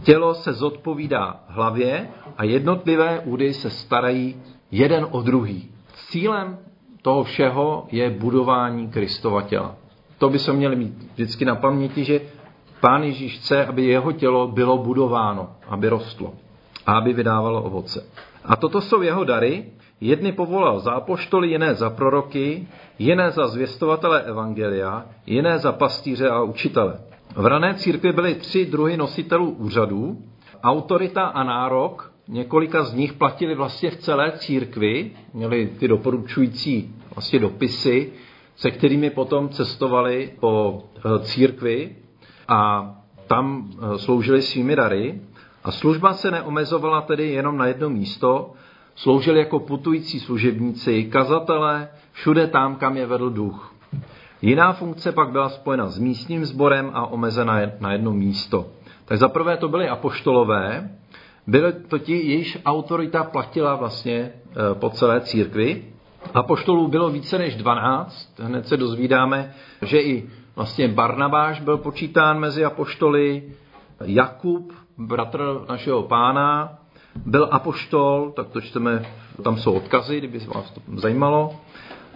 Tělo 0.03 0.35
se 0.35 0.53
zodpovídá 0.53 1.45
hlavě 1.49 2.09
a 2.37 2.45
jednotlivé 2.45 3.21
údy 3.21 3.55
se 3.55 3.71
starají 3.71 4.43
jeden 4.71 5.07
o 5.11 5.23
druhý. 5.23 5.71
Cílem 5.95 6.59
toho 7.03 7.25
všeho 7.25 7.87
je 7.91 8.11
budování 8.11 8.89
Kristova 8.89 9.43
těla. 9.43 9.75
To 10.19 10.29
by 10.29 10.39
se 10.39 10.53
měli 10.53 10.77
mít 10.77 10.95
vždycky 11.15 11.45
na 11.45 11.55
paměti, 11.55 12.05
že 12.05 12.21
Pán 12.81 13.03
Ježíš 13.03 13.39
chce, 13.39 13.67
aby 13.67 13.85
jeho 13.85 14.13
tělo 14.13 14.49
bylo 14.49 14.79
budováno, 14.79 15.49
aby 15.69 15.89
rostlo 15.89 16.35
a 16.87 16.93
aby 16.93 17.13
vydávalo 17.13 17.63
ovoce. 17.63 18.07
A 18.45 18.57
toto 18.57 18.81
jsou 18.81 19.03
jeho 19.03 19.25
dary. 19.25 19.65
Jedny 20.01 20.33
povolal 20.33 20.81
za 20.81 20.93
apoštoly, 20.93 21.49
jiné 21.49 21.75
za 21.75 21.91
proroky, 21.91 22.69
jiné 22.99 23.31
za 23.31 23.47
zvěstovatele 23.47 24.23
evangelia, 24.23 25.07
jiné 25.27 25.59
za 25.59 25.73
pastýře 25.73 26.29
a 26.29 26.43
učitele. 26.43 27.01
V 27.37 27.47
rané 27.47 27.75
církvi 27.75 28.13
byly 28.13 28.35
tři 28.35 28.67
druhy 28.67 28.97
nositelů 28.97 29.51
úřadů, 29.51 30.19
autorita 30.63 31.23
a 31.23 31.45
nárok 31.45 32.13
několika 32.31 32.83
z 32.83 32.95
nich 32.95 33.13
platili 33.13 33.55
vlastně 33.55 33.91
v 33.91 33.97
celé 33.97 34.33
církvi, 34.33 35.11
měli 35.35 35.67
ty 35.67 35.89
doporučující 35.89 36.95
vlastně 37.15 37.39
dopisy, 37.39 38.13
se 38.57 38.71
kterými 38.71 39.11
potom 39.11 39.49
cestovali 39.49 40.33
po 40.41 40.83
eh, 40.97 41.19
církvi 41.19 41.97
a 42.49 42.91
tam 43.27 43.71
eh, 43.73 43.99
sloužili 43.99 44.43
svými 44.43 44.77
dary. 44.77 45.21
A 45.65 45.71
služba 45.73 46.13
se 46.13 46.31
neomezovala 46.31 47.01
tedy 47.01 47.29
jenom 47.29 47.57
na 47.57 47.67
jedno 47.67 47.91
místo, 47.91 48.53
sloužili 48.95 49.39
jako 49.39 49.61
putující 49.61 50.21
služebníci, 50.21 51.05
kazatelé, 51.05 51.89
všude 52.13 52.47
tam, 52.47 52.77
kam 52.77 52.97
je 52.97 53.07
vedl 53.07 53.31
duch. 53.31 53.75
Jiná 54.43 54.73
funkce 54.73 55.13
pak 55.13 55.31
byla 55.31 55.49
spojena 55.49 55.87
s 55.87 55.99
místním 55.99 56.45
sborem 56.45 56.91
a 56.95 57.07
omezena 57.07 57.61
na 57.81 57.93
jedno 57.93 58.13
místo. 58.13 58.67
Tak 59.05 59.19
zaprvé 59.19 59.57
to 59.57 59.69
byly 59.69 59.89
apoštolové, 59.89 60.91
byly 61.47 61.73
to 61.73 61.99
ti, 61.99 62.13
jejíž 62.13 62.59
autorita 62.65 63.25
platila 63.25 63.75
vlastně 63.75 64.15
e, 64.17 64.33
po 64.75 64.91
celé 64.91 65.21
církvi. 65.21 65.85
Apoštolů 66.35 66.89
bylo 66.89 67.11
více 67.11 67.39
než 67.39 67.57
12. 67.57 68.41
Hned 68.41 68.69
se 68.69 68.77
dozvídáme, 68.77 69.55
že 69.83 70.01
i 70.01 70.31
vlastně 70.57 70.89
Barnabáš 70.89 71.61
byl 71.61 71.77
počítán 71.77 72.39
mezi 72.39 72.65
apoštoly, 72.65 73.43
Jakub, 74.05 74.73
bratr 75.01 75.61
našeho 75.69 76.03
pána, 76.03 76.79
byl 77.27 77.49
apoštol, 77.51 78.33
tak 78.37 78.49
to 78.49 78.61
čteme, 78.61 79.07
tam 79.43 79.57
jsou 79.57 79.73
odkazy, 79.73 80.19
kdyby 80.19 80.39
vás 80.39 80.71
to 80.71 80.81
zajímalo. 80.97 81.57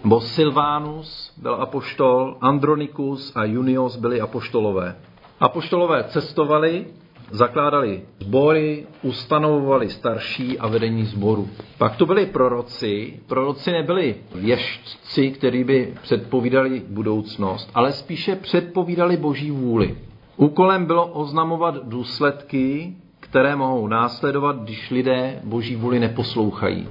Bo 0.05 0.21
Silvánus 0.21 1.33
byl 1.37 1.55
apoštol, 1.55 2.37
Andronikus 2.41 3.33
a 3.37 3.45
Junios 3.45 3.97
byli 3.97 4.21
apoštolové. 4.21 4.97
Apoštolové 5.41 6.05
cestovali 6.05 6.87
zakládali 7.31 8.03
sbory, 8.21 8.87
ustanovovali 9.03 9.91
starší 9.91 10.59
a 10.59 10.69
vedení 10.69 11.05
sboru. 11.05 11.49
Pak 11.79 11.97
to 11.97 12.07
byli 12.07 12.27
proroci. 12.27 13.21
Proroci 13.27 13.73
nebyli 13.73 14.17
věštci, 14.35 15.31
kteří 15.31 15.65
by 15.65 15.95
předpovídali 16.03 16.83
budoucnost, 16.89 17.71
ale 17.75 17.93
spíše 17.93 18.37
předpovídali 18.37 19.17
boží 19.17 19.51
vůli. 19.51 19.97
Úkolem 20.37 20.87
bylo 20.87 21.07
oznamovat 21.07 21.75
důsledky, 21.83 22.95
které 23.21 23.57
mohou 23.57 23.89
následovat, 23.89 24.57
když 24.57 24.91
lidé 24.91 25.41
boží 25.45 25.77
vůli 25.77 26.01
neposlouchají. 26.01 26.89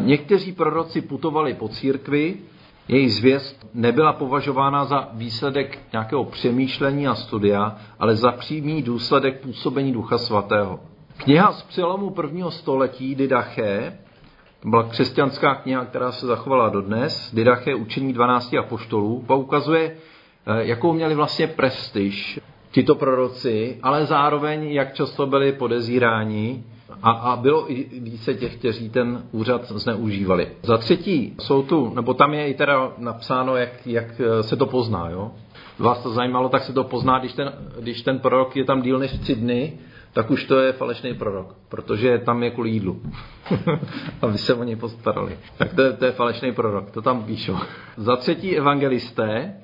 Někteří 0.00 0.52
proroci 0.52 1.00
putovali 1.00 1.54
po 1.54 1.68
církvi, 1.68 2.36
jejich 2.88 3.14
zvěst 3.14 3.66
nebyla 3.74 4.12
považována 4.12 4.84
za 4.84 5.08
výsledek 5.12 5.78
nějakého 5.92 6.24
přemýšlení 6.24 7.08
a 7.08 7.14
studia, 7.14 7.76
ale 7.98 8.16
za 8.16 8.32
přímý 8.32 8.82
důsledek 8.82 9.40
působení 9.40 9.92
Ducha 9.92 10.18
Svatého. 10.18 10.80
Kniha 11.16 11.52
z 11.52 11.62
přelomu 11.62 12.10
prvního 12.10 12.50
století 12.50 13.14
Didache, 13.14 13.98
to 14.60 14.68
byla 14.68 14.82
křesťanská 14.82 15.54
kniha, 15.54 15.84
která 15.84 16.12
se 16.12 16.26
zachovala 16.26 16.68
dodnes, 16.68 17.30
Didache 17.34 17.74
učení 17.74 18.12
12 18.12 18.54
apoštolů, 18.54 19.24
poukazuje, 19.26 19.96
eh, 20.46 20.64
jakou 20.64 20.92
měli 20.92 21.14
vlastně 21.14 21.46
prestiž 21.46 22.40
tito 22.70 22.94
proroci, 22.94 23.78
ale 23.82 24.06
zároveň, 24.06 24.70
jak 24.70 24.94
často 24.94 25.26
byli 25.26 25.52
podezíráni 25.52 26.64
a, 27.02 27.10
a 27.10 27.36
bylo 27.36 27.72
i 27.72 27.86
více 28.00 28.34
těch, 28.34 28.56
kteří 28.56 28.90
ten 28.90 29.22
úřad 29.32 29.72
zneužívali. 29.72 30.48
Za 30.62 30.78
třetí 30.78 31.34
jsou 31.40 31.62
tu, 31.62 31.94
nebo 31.94 32.14
tam 32.14 32.34
je 32.34 32.48
i 32.48 32.54
teda 32.54 32.92
napsáno, 32.98 33.56
jak, 33.56 33.86
jak 33.86 34.20
eh, 34.20 34.42
se 34.42 34.56
to 34.56 34.66
pozná, 34.66 35.08
jo? 35.10 35.30
Vás 35.78 36.02
to 36.02 36.10
zajímalo, 36.10 36.48
tak 36.48 36.62
se 36.62 36.72
to 36.72 36.84
pozná, 36.84 37.18
když 37.18 37.32
ten, 37.32 37.52
když 37.80 38.02
ten 38.02 38.18
prorok 38.18 38.56
je 38.56 38.64
tam 38.64 38.82
díl 38.82 38.98
než 38.98 39.18
tři 39.18 39.34
dny, 39.34 39.78
tak 40.12 40.30
už 40.30 40.44
to 40.44 40.60
je 40.60 40.72
falešný 40.72 41.14
prorok, 41.14 41.54
protože 41.68 42.18
tam 42.18 42.42
je 42.42 42.50
kvůli 42.50 42.70
jídlu. 42.70 43.02
Aby 44.22 44.38
se 44.38 44.54
o 44.54 44.64
něj 44.64 44.76
postarali. 44.76 45.38
Tak 45.58 45.74
to 45.74 45.82
je, 45.82 45.92
to 45.92 46.04
je 46.04 46.12
falešný 46.12 46.52
prorok, 46.52 46.90
to 46.90 47.02
tam 47.02 47.24
píšou. 47.24 47.56
Za 47.96 48.16
třetí 48.16 48.56
evangelisté 48.56 49.54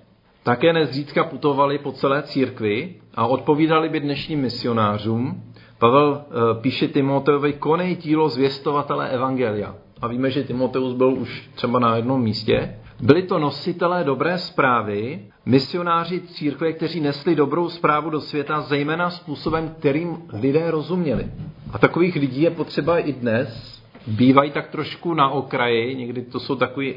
také 0.47 0.73
nezřídka 0.73 1.25
putovali 1.25 1.79
po 1.79 1.93
celé 1.93 2.23
církvi 2.23 2.95
a 3.15 3.27
odpovídali 3.27 3.89
by 3.89 4.01
dnešním 4.01 4.41
misionářům, 4.41 5.43
Pavel 5.79 6.21
eh, 6.21 6.61
píše 6.61 6.89
Timoteovi, 6.89 7.53
konej 7.53 7.97
dílo 7.97 8.29
zvěstovatele 8.29 9.09
Evangelia. 9.09 9.75
a 10.03 10.07
víme, 10.07 10.31
že 10.31 10.45
Timoteus 10.45 10.95
byl 10.95 11.13
už 11.13 11.51
třeba 11.55 11.79
na 11.79 11.97
jednom 11.97 12.23
místě, 12.23 12.79
byli 13.01 13.23
to 13.23 13.39
nositelé 13.39 14.05
dobré 14.05 14.39
zprávy, 14.39 15.21
misionáři 15.47 16.21
církve, 16.21 16.73
kteří 16.73 17.01
nesli 17.01 17.35
dobrou 17.35 17.69
zprávu 17.69 18.11
do 18.11 18.21
světa, 18.21 18.61
zejména 18.61 19.11
způsobem, 19.11 19.75
kterým 19.79 20.17
lidé 20.33 20.71
rozuměli. 20.71 21.27
A 21.73 21.79
takových 21.79 22.17
lidí 22.17 22.43
je 22.43 22.51
potřeba 22.51 22.99
i 22.99 23.13
dnes. 23.13 23.83
Bývají 24.07 24.51
tak 24.51 24.69
trošku 24.69 25.15
na 25.15 25.29
okraji, 25.29 25.97
někdy 25.97 26.23
to 26.23 26.41
jsou 26.41 26.57
takový 26.57 26.95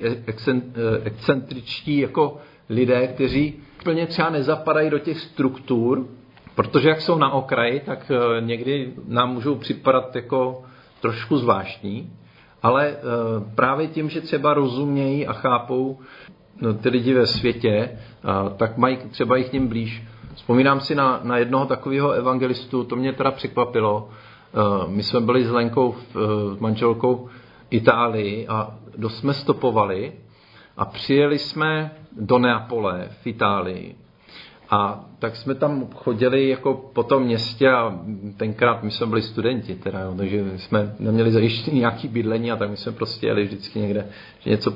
excentričtí 1.03 1.97
jako 1.97 2.37
lidé, 2.69 3.07
kteří 3.07 3.53
plně 3.83 4.07
třeba 4.07 4.29
nezapadají 4.29 4.89
do 4.89 4.99
těch 4.99 5.19
struktur, 5.19 6.07
protože 6.55 6.89
jak 6.89 7.01
jsou 7.01 7.17
na 7.17 7.31
okraji, 7.31 7.79
tak 7.79 8.11
eh, 8.11 8.41
někdy 8.41 8.93
nám 9.07 9.33
můžou 9.33 9.55
připadat 9.55 10.15
jako 10.15 10.63
trošku 11.01 11.37
zvláštní, 11.37 12.13
ale 12.63 12.87
eh, 12.87 12.95
právě 13.55 13.87
tím, 13.87 14.09
že 14.09 14.21
třeba 14.21 14.53
rozumějí 14.53 15.27
a 15.27 15.33
chápou 15.33 15.99
no, 16.61 16.73
ty 16.73 16.89
lidi 16.89 17.13
ve 17.13 17.25
světě, 17.25 17.89
tak 18.57 18.77
mají 18.77 18.97
třeba 18.97 19.37
jich 19.37 19.49
tím 19.49 19.67
blíž. 19.67 20.03
Vzpomínám 20.35 20.79
si 20.79 20.95
na, 20.95 21.19
na 21.23 21.37
jednoho 21.37 21.65
takového 21.65 22.11
evangelistu, 22.11 22.83
to 22.83 22.95
mě 22.95 23.13
teda 23.13 23.31
překvapilo. 23.31 24.09
Eh, 24.09 24.87
my 24.87 25.03
jsme 25.03 25.21
byli 25.21 25.45
s 25.45 25.51
Lenkou, 25.51 25.95
s 26.55 26.59
manželkou 26.59 27.29
Itálii 27.69 28.47
a 28.47 28.75
dost 28.97 29.17
jsme 29.17 29.33
stopovali 29.33 30.13
a 30.79 30.85
přijeli 30.85 31.39
jsme 31.39 31.91
do 32.11 32.39
Neapole 32.39 33.07
v 33.21 33.27
Itálii. 33.27 33.95
A 34.69 35.05
tak 35.19 35.35
jsme 35.35 35.55
tam 35.55 35.87
chodili 35.95 36.49
jako 36.49 36.73
po 36.73 37.03
tom 37.03 37.23
městě 37.23 37.69
a 37.71 37.99
tenkrát 38.37 38.83
my 38.83 38.91
jsme 38.91 39.05
byli 39.05 39.21
studenti, 39.21 39.75
teda, 39.75 39.99
jo, 39.99 40.13
takže 40.17 40.45
jsme 40.55 40.95
neměli 40.99 41.31
zajištěný 41.31 41.79
nějaký 41.79 42.07
bydlení 42.07 42.51
a 42.51 42.55
tak 42.55 42.69
my 42.69 42.77
jsme 42.77 42.91
prostě 42.91 43.27
jeli 43.27 43.43
vždycky 43.43 43.79
někde, 43.79 44.07
že 44.39 44.49
něco 44.49 44.73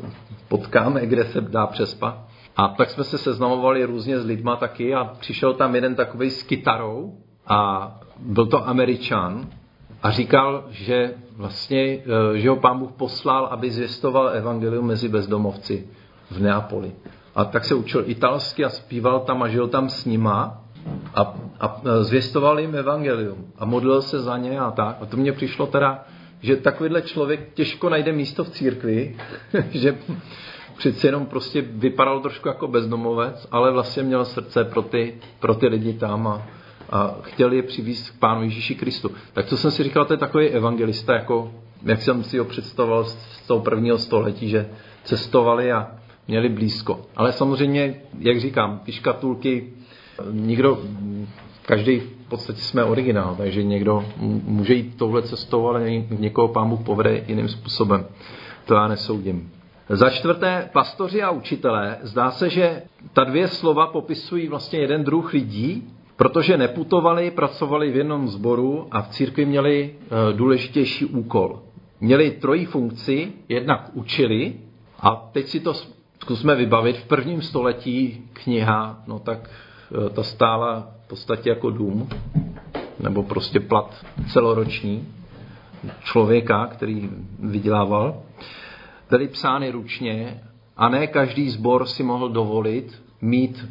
potkáme, 0.48 1.06
kde 1.06 1.26
se 1.26 1.42
dá 1.42 1.68
přespat. 1.68 2.28
A 2.56 2.68
tak 2.68 2.90
jsme 2.90 3.04
se 3.04 3.18
seznamovali 3.18 3.84
různě 3.84 4.20
s 4.20 4.26
lidma 4.26 4.56
taky 4.56 4.94
a 4.94 5.04
přišel 5.04 5.54
tam 5.54 5.76
jeden 5.76 5.96
takový 5.96 6.30
s 6.30 6.44
kytarou 6.44 7.18
a 7.48 7.92
byl 8.20 8.46
to 8.46 8.68
američan 8.68 9.48
a 10.04 10.12
říkal, 10.12 10.64
že 10.70 11.14
vlastně, 11.36 11.82
eh, 11.82 12.38
že 12.38 12.50
ho 12.50 12.56
pán 12.56 12.80
Bůh 12.80 12.92
poslal, 12.92 13.46
aby 13.46 13.72
zvěstoval 13.72 14.30
evangelium 14.30 14.88
mezi 14.88 15.10
bezdomovci 15.10 15.88
v 16.32 16.40
Neapoli. 16.40 16.92
A 17.36 17.46
tak 17.46 17.66
se 17.66 17.76
učil 17.76 18.04
italsky 18.06 18.66
a 18.66 18.70
zpíval 18.70 19.20
tam 19.20 19.44
a 19.44 19.48
žil 19.48 19.68
tam 19.68 19.90
s 19.90 20.06
nima 20.06 20.62
a, 21.16 21.36
a 21.60 21.82
zvěstoval 22.02 22.60
jim 22.60 22.76
evangelium 22.76 23.46
a 23.60 23.66
modlil 23.66 24.02
se 24.02 24.20
za 24.20 24.38
ně 24.38 24.60
a 24.60 24.72
tak. 24.72 24.98
A 25.02 25.06
to 25.06 25.18
mně 25.18 25.32
přišlo 25.32 25.68
teda, 25.68 26.04
že 26.42 26.56
takovýhle 26.56 27.02
člověk 27.02 27.54
těžko 27.54 27.90
najde 27.90 28.12
místo 28.12 28.44
v 28.44 28.50
církvi, 28.50 29.16
že 29.72 29.98
přeci 30.78 31.08
jenom 31.08 31.26
prostě 31.26 31.62
vypadal 31.62 32.20
trošku 32.20 32.48
jako 32.48 32.68
bezdomovec, 32.68 33.48
ale 33.52 33.72
vlastně 33.72 34.04
měl 34.04 34.26
srdce 34.26 34.64
pro 34.64 34.82
ty, 34.82 35.20
pro 35.40 35.56
ty 35.56 35.68
lidi 35.68 35.94
tam 35.94 36.28
a, 36.28 36.42
a 36.94 37.16
chtěl 37.22 37.54
je 37.54 37.64
přivízt 37.64 38.10
k 38.10 38.20
Pánu 38.20 38.44
Ježíši 38.44 38.76
Kristu. 38.76 39.12
Tak 39.34 39.46
co 39.46 39.58
jsem 39.58 39.72
si 39.72 39.84
říkal, 39.84 40.06
to 40.06 40.14
je 40.14 40.18
takový 40.18 40.48
evangelista, 40.48 41.14
jako, 41.14 41.52
jak 41.84 42.02
jsem 42.02 42.24
si 42.24 42.38
ho 42.38 42.46
představoval 42.46 43.04
z 43.06 43.48
toho 43.48 43.60
prvního 43.60 43.98
století, 43.98 44.50
že 44.50 44.70
cestovali 45.04 45.72
a 45.72 45.92
měli 46.28 46.50
blízko. 46.50 47.02
Ale 47.16 47.32
samozřejmě, 47.32 47.96
jak 48.20 48.40
říkám, 48.40 48.80
ty 48.86 48.92
škatulky, 48.92 49.74
nikdo, 50.32 50.80
každý 51.66 52.00
v 52.00 52.30
podstatě 52.30 52.62
jsme 52.62 52.84
originál, 52.84 53.36
takže 53.36 53.64
někdo 53.64 54.06
může 54.44 54.74
jít 54.74 54.98
touhle 54.98 55.22
cestou, 55.22 55.68
ale 55.68 55.90
někoho 56.10 56.48
pán 56.48 56.70
Bůh 56.70 56.82
povede 56.82 57.24
jiným 57.28 57.48
způsobem. 57.48 58.06
To 58.66 58.74
já 58.74 58.88
nesoudím. 58.88 59.52
Za 59.90 60.10
čtvrté, 60.10 60.70
pastoři 60.74 61.22
a 61.24 61.32
učitelé. 61.32 61.98
Zdá 62.02 62.32
se, 62.32 62.50
že 62.50 62.82
ta 63.14 63.24
dvě 63.24 63.48
slova 63.48 63.88
popisují 63.88 64.48
vlastně 64.48 64.80
jeden 64.80 65.04
druh 65.04 65.34
lidí, 65.34 65.93
protože 66.16 66.58
neputovali, 66.58 67.32
pracovali 67.32 67.92
v 67.92 67.96
jednom 67.96 68.28
sboru 68.28 68.88
a 68.92 69.02
v 69.02 69.10
církvi 69.10 69.46
měli 69.46 69.96
e, 69.96 70.34
důležitější 70.34 71.06
úkol. 71.06 71.62
Měli 72.00 72.32
trojí 72.32 72.66
funkci, 72.66 73.32
jednak 73.50 73.90
učili, 73.94 74.54
a 75.00 75.30
teď 75.32 75.48
si 75.48 75.60
to 75.60 75.74
zkusme 76.22 76.56
vybavit, 76.56 76.98
v 76.98 77.08
prvním 77.08 77.42
století 77.42 78.22
kniha, 78.34 79.04
no 79.08 79.20
tak 79.20 79.50
e, 79.50 80.10
ta 80.10 80.24
stála 80.24 80.88
v 81.06 81.08
podstatě 81.08 81.50
jako 81.50 81.70
dům, 81.70 82.10
nebo 83.00 83.24
prostě 83.24 83.60
plat 83.60 84.06
celoroční 84.28 85.08
člověka, 86.04 86.66
který 86.66 87.10
vydělával. 87.40 88.22
Byly 89.10 89.28
psány 89.28 89.72
ručně 89.72 90.44
a 90.78 90.90
ne 90.90 91.08
každý 91.08 91.50
sbor 91.50 91.86
si 91.86 92.04
mohl 92.04 92.30
dovolit 92.30 93.04
mít 93.22 93.70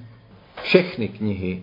všechny 0.62 1.09
knihy 1.09 1.62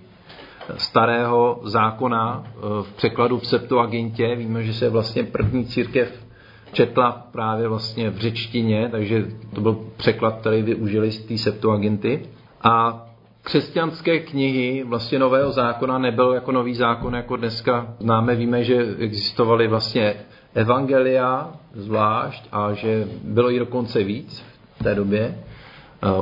starého 0.78 1.60
zákona 1.64 2.44
e, 2.46 2.52
v 2.84 2.94
překladu 2.96 3.40
v 3.40 3.48
Septuagintě. 3.48 4.36
Víme, 4.36 4.64
že 4.64 4.74
se 4.74 4.90
vlastně 4.90 5.24
první 5.24 5.66
církev 5.66 6.26
četla 6.72 7.28
právě 7.32 7.68
vlastně 7.68 8.10
v 8.10 8.18
řečtině, 8.18 8.90
takže 8.92 9.26
to 9.56 9.62
byl 9.62 9.80
překlad, 9.98 10.36
který 10.40 10.62
využili 10.62 11.12
z 11.12 11.26
té 11.26 11.38
Septuaginty. 11.38 12.22
A 12.64 13.06
křesťanské 13.44 14.20
knihy 14.20 14.84
vlastně 14.84 15.20
nového 15.20 15.52
zákona 15.52 15.98
nebyl 15.98 16.34
jako 16.34 16.52
nový 16.52 16.76
zákon, 16.76 17.16
jako 17.16 17.36
dneska 17.36 17.94
známe. 18.00 18.36
Víme, 18.36 18.64
že 18.64 18.96
existovaly 19.00 19.68
vlastně 19.68 20.16
evangelia 20.54 21.52
zvlášť 21.74 22.48
a 22.52 22.74
že 22.74 23.08
bylo 23.24 23.52
i 23.52 23.60
dokonce 23.60 24.04
víc 24.04 24.44
v 24.80 24.84
té 24.84 24.96
době. 24.96 25.38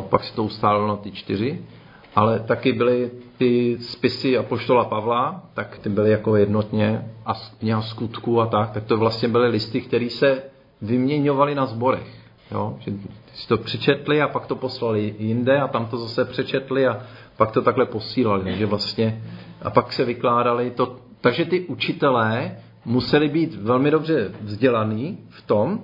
Pak 0.10 0.24
se 0.24 0.36
to 0.36 0.44
ustálilo 0.44 0.88
na 0.88 0.96
ty 0.96 1.12
čtyři. 1.12 1.62
Ale 2.16 2.40
taky 2.40 2.74
byly 2.74 3.12
ty 3.38 3.78
spisy 3.82 4.38
Apoštola 4.38 4.86
Pavla, 4.86 5.44
tak 5.54 5.78
ty 5.78 5.90
byly 5.90 6.12
jako 6.12 6.36
jednotně 6.36 7.06
a 7.26 7.34
kniha 7.60 7.82
skutku 7.82 8.42
a 8.42 8.46
tak, 8.46 8.72
tak 8.72 8.84
to 8.84 8.98
vlastně 8.98 9.28
byly 9.28 9.48
listy, 9.48 9.82
které 9.82 10.10
se 10.10 10.44
vyměňovaly 10.82 11.56
na 11.56 11.66
zborech. 11.66 12.18
Jo? 12.52 12.78
Že 12.80 12.92
si 13.34 13.48
to 13.48 13.58
přečetli 13.58 14.22
a 14.22 14.28
pak 14.28 14.46
to 14.46 14.56
poslali 14.56 15.16
jinde 15.20 15.62
a 15.62 15.68
tam 15.68 15.86
to 15.86 15.98
zase 15.98 16.26
přečetli 16.26 16.88
a 16.88 17.02
pak 17.38 17.52
to 17.52 17.62
takhle 17.62 17.86
posílali. 17.86 18.44
Takže 18.44 18.66
vlastně, 18.66 19.22
a 19.62 19.70
pak 19.70 19.94
se 19.94 20.06
vykládali 20.06 20.72
to. 20.72 20.96
Takže 21.22 21.46
ty 21.46 21.60
učitelé 21.60 22.58
museli 22.86 23.30
být 23.30 23.56
velmi 23.56 23.92
dobře 23.92 24.32
vzdělaný 24.42 25.18
v 25.30 25.48
tom, 25.48 25.84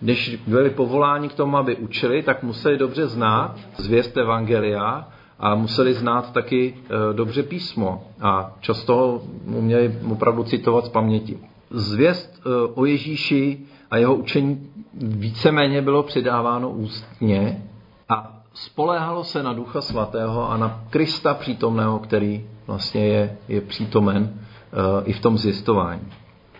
když 0.00 0.36
byli 0.46 0.70
povoláni 0.70 1.28
k 1.28 1.34
tomu, 1.34 1.56
aby 1.56 1.76
učili, 1.76 2.22
tak 2.22 2.42
museli 2.42 2.78
dobře 2.78 3.06
znát 3.06 3.56
zvěst 3.76 4.16
Evangelia 4.16 5.08
a 5.38 5.54
museli 5.54 5.94
znát 5.94 6.32
taky 6.32 6.74
e, 6.74 7.12
dobře 7.12 7.42
písmo 7.42 8.04
a 8.20 8.52
často 8.60 9.22
uměli 9.46 9.98
opravdu 10.10 10.44
citovat 10.44 10.84
z 10.84 10.88
paměti. 10.88 11.38
Zvěst 11.70 12.40
e, 12.46 12.50
o 12.74 12.84
Ježíši 12.84 13.58
a 13.90 13.96
jeho 13.96 14.14
učení 14.14 14.70
víceméně 14.94 15.82
bylo 15.82 16.02
předáváno 16.02 16.70
ústně 16.70 17.62
a 18.08 18.42
spoléhalo 18.54 19.24
se 19.24 19.42
na 19.42 19.52
Ducha 19.52 19.80
Svatého 19.80 20.50
a 20.50 20.56
na 20.56 20.84
Krista 20.90 21.34
přítomného, 21.34 21.98
který 21.98 22.46
vlastně 22.66 23.06
je, 23.06 23.36
je 23.48 23.60
přítomen 23.60 24.22
e, 24.32 25.04
i 25.04 25.12
v 25.12 25.20
tom 25.20 25.38
zjistování. 25.38 26.08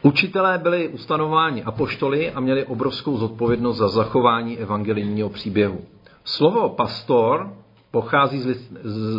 Učitelé 0.02 0.58
byli 0.58 0.88
ustanováni 0.88 1.62
apoštoly 1.62 2.30
a 2.32 2.40
měli 2.40 2.64
obrovskou 2.66 3.16
zodpovědnost 3.16 3.76
za 3.76 3.88
zachování 3.88 4.58
evangelijního 4.58 5.28
příběhu. 5.28 5.80
Slovo 6.24 6.68
pastor 6.68 7.52
pochází 7.92 8.40
z, 8.40 8.56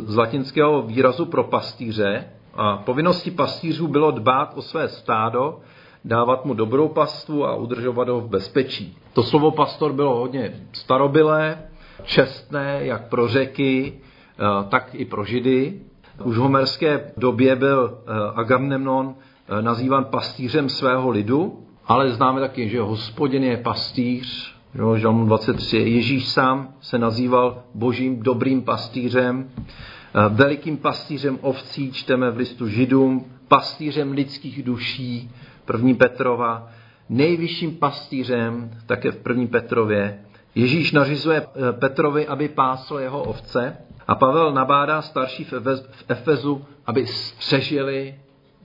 z 0.09 0.15
latinského 0.15 0.81
výrazu 0.81 1.25
pro 1.25 1.43
pastýře 1.43 2.25
a 2.53 2.77
povinností 2.77 3.31
pastýřů 3.31 3.87
bylo 3.87 4.11
dbát 4.11 4.53
o 4.55 4.61
své 4.61 4.89
stádo, 4.89 5.59
dávat 6.05 6.45
mu 6.45 6.53
dobrou 6.53 6.87
pastvu 6.87 7.45
a 7.45 7.55
udržovat 7.55 8.09
ho 8.09 8.21
v 8.21 8.29
bezpečí. 8.29 8.97
To 9.13 9.23
slovo 9.23 9.51
pastor 9.51 9.93
bylo 9.93 10.15
hodně 10.15 10.53
starobilé, 10.71 11.57
čestné 12.03 12.79
jak 12.81 13.09
pro 13.09 13.27
řeky, 13.27 13.93
eh, 13.93 14.69
tak 14.69 14.95
i 14.95 15.05
pro 15.05 15.23
židy. 15.23 15.81
Už 16.23 16.37
v 16.37 16.41
homerské 16.41 17.11
době 17.17 17.55
byl 17.55 17.97
eh, 17.97 18.11
Agamemnon 18.35 19.15
eh, 19.15 19.61
nazývan 19.61 20.05
pastýřem 20.05 20.69
svého 20.69 21.09
lidu, 21.09 21.65
ale 21.85 22.11
známe 22.11 22.39
taky, 22.39 22.69
že 22.69 22.81
hospodin 22.81 23.43
je 23.43 23.57
pastýř 23.57 24.55
Jo, 24.75 24.97
Žalm 24.97 25.25
23. 25.25 25.77
Ježíš 25.77 26.29
sám 26.29 26.73
se 26.81 26.97
nazýval 26.97 27.63
božím 27.73 28.19
dobrým 28.23 28.61
pastýřem, 28.61 29.49
eh, 29.57 30.29
velikým 30.29 30.77
pastýřem 30.77 31.39
ovcí, 31.41 31.91
čteme 31.91 32.31
v 32.31 32.37
listu 32.37 32.67
Židům, 32.67 33.25
pastýřem 33.47 34.11
lidských 34.11 34.63
duší, 34.63 35.31
první 35.65 35.95
Petrova, 35.95 36.69
nejvyšším 37.09 37.75
pastýřem, 37.75 38.71
také 38.85 39.11
v 39.11 39.17
první 39.17 39.47
Petrově. 39.47 40.19
Ježíš 40.55 40.91
nařizuje 40.91 41.41
eh, 41.41 41.73
Petrovi, 41.73 42.27
aby 42.27 42.49
pásl 42.49 42.97
jeho 42.97 43.23
ovce 43.23 43.77
a 44.07 44.15
Pavel 44.15 44.53
nabádá 44.53 45.01
starší 45.01 45.43
v 45.43 45.53
Efezu, 46.07 46.65
aby 46.85 47.07
střežili 47.07 48.15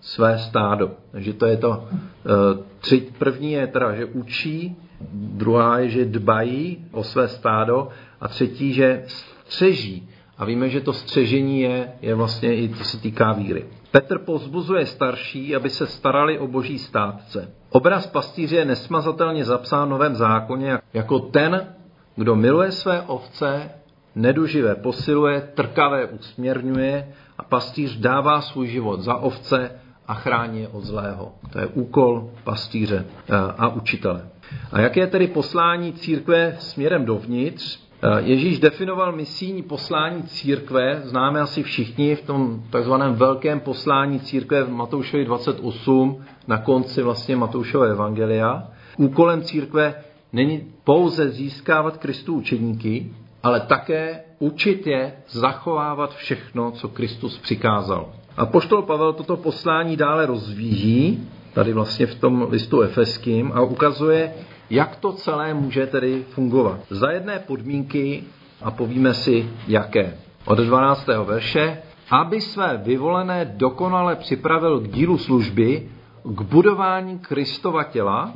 své 0.00 0.38
stádo. 0.38 0.90
Takže 1.10 1.32
to 1.32 1.46
je 1.46 1.56
to. 1.56 1.88
Eh, 1.92 2.62
tři, 2.80 3.08
první 3.18 3.52
je 3.52 3.66
teda, 3.66 3.94
že 3.94 4.04
učí, 4.04 4.76
druhá 5.12 5.78
je, 5.78 5.88
že 5.88 6.04
dbají 6.04 6.86
o 6.92 7.04
své 7.04 7.28
stádo 7.28 7.88
a 8.20 8.28
třetí, 8.28 8.72
že 8.72 9.04
střeží. 9.06 10.08
A 10.38 10.44
víme, 10.44 10.68
že 10.68 10.80
to 10.80 10.92
střežení 10.92 11.60
je, 11.60 11.92
je 12.02 12.14
vlastně 12.14 12.56
i 12.56 12.68
co 12.68 12.84
se 12.84 12.98
týká 13.00 13.32
víry. 13.32 13.66
Petr 13.90 14.18
pozbuzuje 14.18 14.86
starší, 14.86 15.56
aby 15.56 15.70
se 15.70 15.86
starali 15.86 16.38
o 16.38 16.46
boží 16.46 16.78
státce. 16.78 17.52
Obraz 17.70 18.06
pastýře 18.06 18.56
je 18.56 18.64
nesmazatelně 18.64 19.44
zapsán 19.44 19.88
v 19.88 19.90
Novém 19.90 20.16
zákoně 20.16 20.78
jako 20.94 21.18
ten, 21.18 21.74
kdo 22.16 22.36
miluje 22.36 22.72
své 22.72 23.02
ovce, 23.02 23.70
neduživé 24.14 24.74
posiluje, 24.74 25.40
trkavé 25.40 26.06
usměrňuje 26.06 27.08
a 27.38 27.42
pastýř 27.42 27.96
dává 27.96 28.40
svůj 28.40 28.66
život 28.68 29.00
za 29.00 29.16
ovce 29.16 29.70
a 30.08 30.14
chrání 30.14 30.60
je 30.60 30.68
od 30.68 30.84
zlého. 30.84 31.32
To 31.52 31.58
je 31.58 31.66
úkol 31.66 32.30
pastýře 32.44 33.04
eh, 33.28 33.34
a 33.58 33.68
učitele. 33.68 34.28
A 34.72 34.80
jaké 34.80 35.00
je 35.00 35.06
tedy 35.06 35.26
poslání 35.26 35.92
církve 35.92 36.56
směrem 36.58 37.04
dovnitř? 37.04 37.78
Eh, 38.02 38.22
Ježíš 38.22 38.58
definoval 38.58 39.12
misijní 39.12 39.62
poslání 39.62 40.22
církve, 40.22 41.00
známe 41.04 41.40
asi 41.40 41.62
všichni 41.62 42.16
v 42.16 42.22
tom 42.22 42.62
takzvaném 42.70 43.14
velkém 43.14 43.60
poslání 43.60 44.20
církve 44.20 44.64
v 44.64 44.70
Matoušovi 44.70 45.24
28, 45.24 46.24
na 46.48 46.58
konci 46.58 47.02
vlastně 47.02 47.36
Matoušové 47.36 47.90
evangelia. 47.90 48.68
Úkolem 48.96 49.42
církve 49.42 49.94
není 50.32 50.66
pouze 50.84 51.28
získávat 51.28 51.96
Kristu 51.96 52.34
učeníky, 52.34 53.12
ale 53.42 53.60
také 53.60 54.20
učit 54.38 54.86
je 54.86 55.12
zachovávat 55.28 56.14
všechno, 56.14 56.70
co 56.70 56.88
Kristus 56.88 57.38
přikázal. 57.38 58.12
A 58.36 58.46
poštol 58.46 58.82
Pavel 58.82 59.12
toto 59.12 59.36
poslání 59.36 59.96
dále 59.96 60.26
rozvíjí, 60.26 61.28
tady 61.58 61.72
vlastně 61.72 62.06
v 62.06 62.14
tom 62.14 62.46
listu 62.50 62.80
efeským, 62.80 63.52
a 63.54 63.60
ukazuje, 63.60 64.34
jak 64.70 64.96
to 64.96 65.12
celé 65.12 65.54
může 65.54 65.86
tedy 65.86 66.24
fungovat. 66.30 66.80
Za 66.90 67.10
jedné 67.10 67.38
podmínky, 67.38 68.24
a 68.62 68.70
povíme 68.70 69.14
si 69.14 69.50
jaké. 69.68 70.14
Od 70.44 70.58
12. 70.58 71.06
verše, 71.24 71.82
aby 72.10 72.40
své 72.40 72.76
vyvolené 72.76 73.44
dokonale 73.44 74.16
připravil 74.16 74.80
k 74.80 74.88
dílu 74.88 75.18
služby, 75.18 75.90
k 76.24 76.40
budování 76.42 77.18
Kristova 77.18 77.84
těla, 77.84 78.32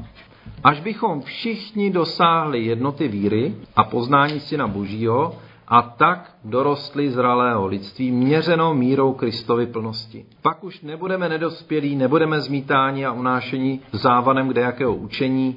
až 0.64 0.80
bychom 0.80 1.22
všichni 1.22 1.90
dosáhli 1.90 2.64
jednoty 2.64 3.08
víry 3.08 3.54
a 3.76 3.84
poznání 3.84 4.40
Syna 4.40 4.66
Božího 4.66 5.34
a 5.72 5.82
tak 5.82 6.36
dorostli 6.44 7.10
zralého 7.10 7.66
lidství 7.66 8.10
měřenou 8.10 8.74
mírou 8.74 9.12
Kristovy 9.12 9.66
plnosti. 9.66 10.24
Pak 10.42 10.64
už 10.64 10.80
nebudeme 10.80 11.28
nedospělí, 11.28 11.96
nebudeme 11.96 12.40
zmítáni 12.40 13.06
a 13.06 13.12
unášení 13.12 13.80
závanem 13.92 14.48
kdejakého 14.48 14.94
učení, 14.94 15.56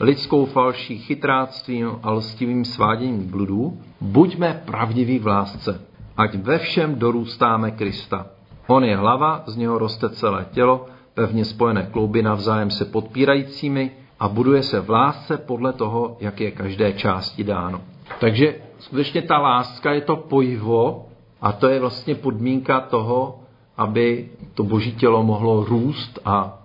lidskou 0.00 0.46
falší 0.46 0.98
chytráctvím 0.98 1.90
a 2.02 2.10
lstivým 2.10 2.64
sváděním 2.64 3.30
bludů, 3.30 3.78
buďme 4.00 4.62
pravdiví 4.64 5.18
v 5.18 5.26
lásce, 5.26 5.80
ať 6.16 6.34
ve 6.34 6.58
všem 6.58 6.94
dorůstáme 6.94 7.70
Krista. 7.70 8.26
On 8.66 8.84
je 8.84 8.96
hlava, 8.96 9.42
z 9.46 9.56
něho 9.56 9.78
roste 9.78 10.10
celé 10.10 10.46
tělo, 10.50 10.86
pevně 11.14 11.44
spojené 11.44 11.88
klouby 11.92 12.22
navzájem 12.22 12.70
se 12.70 12.84
podpírajícími 12.84 13.90
a 14.20 14.28
buduje 14.28 14.62
se 14.62 14.80
v 14.80 14.90
lásce 14.90 15.38
podle 15.38 15.72
toho, 15.72 16.16
jak 16.20 16.40
je 16.40 16.50
každé 16.50 16.92
části 16.92 17.44
dáno. 17.44 17.80
Takže 18.20 18.69
skutečně 18.80 19.22
ta 19.22 19.38
láska 19.38 19.92
je 19.92 20.00
to 20.00 20.16
pojivo 20.16 21.06
a 21.40 21.52
to 21.52 21.68
je 21.68 21.80
vlastně 21.80 22.14
podmínka 22.14 22.80
toho, 22.80 23.40
aby 23.76 24.28
to 24.54 24.64
boží 24.64 24.92
tělo 24.92 25.22
mohlo 25.22 25.64
růst 25.64 26.18
a 26.24 26.58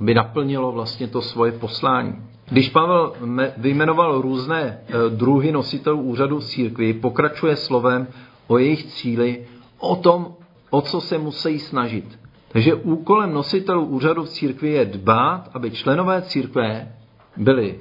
aby 0.00 0.14
naplnilo 0.14 0.72
vlastně 0.72 1.06
to 1.08 1.22
svoje 1.22 1.52
poslání. 1.52 2.14
Když 2.50 2.70
Pavel 2.70 3.12
vyjmenoval 3.56 4.20
různé 4.20 4.62
e, 4.62 5.10
druhy 5.10 5.52
nositelů 5.52 6.00
úřadu 6.00 6.38
v 6.38 6.44
církvi, 6.44 6.94
pokračuje 6.94 7.56
slovem 7.56 8.06
o 8.46 8.58
jejich 8.58 8.84
cíli, 8.84 9.46
o 9.78 9.96
tom, 9.96 10.34
o 10.70 10.80
co 10.80 11.00
se 11.00 11.18
musí 11.18 11.58
snažit. 11.58 12.18
Takže 12.48 12.74
úkolem 12.74 13.32
nositelů 13.32 13.84
úřadu 13.84 14.24
v 14.24 14.28
církvi 14.28 14.68
je 14.68 14.84
dbát, 14.84 15.50
aby 15.54 15.70
členové 15.70 16.22
církve 16.22 16.92
byli 17.36 17.80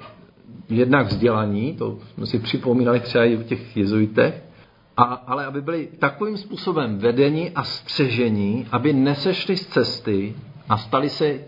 jednak 0.69 1.07
vzdělaní, 1.07 1.73
to 1.73 1.97
jsme 2.13 2.25
si 2.25 2.39
připomínali 2.39 2.99
třeba 2.99 3.23
i 3.25 3.37
u 3.37 3.43
těch 3.43 3.77
jezuitech, 3.77 4.43
a, 4.97 5.03
ale 5.03 5.45
aby 5.45 5.61
byli 5.61 5.89
takovým 5.99 6.37
způsobem 6.37 6.97
vedeni 6.97 7.51
a 7.55 7.63
střežení, 7.63 8.67
aby 8.71 8.93
nesešli 8.93 9.57
z 9.57 9.67
cesty 9.67 10.35
a 10.69 10.77
stali 10.77 11.09
se 11.09 11.39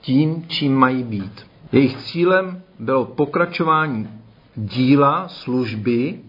tím, 0.00 0.44
čím 0.48 0.74
mají 0.74 1.02
být. 1.02 1.46
Jejich 1.72 1.96
cílem 1.96 2.62
bylo 2.78 3.04
pokračování 3.04 4.08
díla, 4.56 5.28
služby 5.28 6.20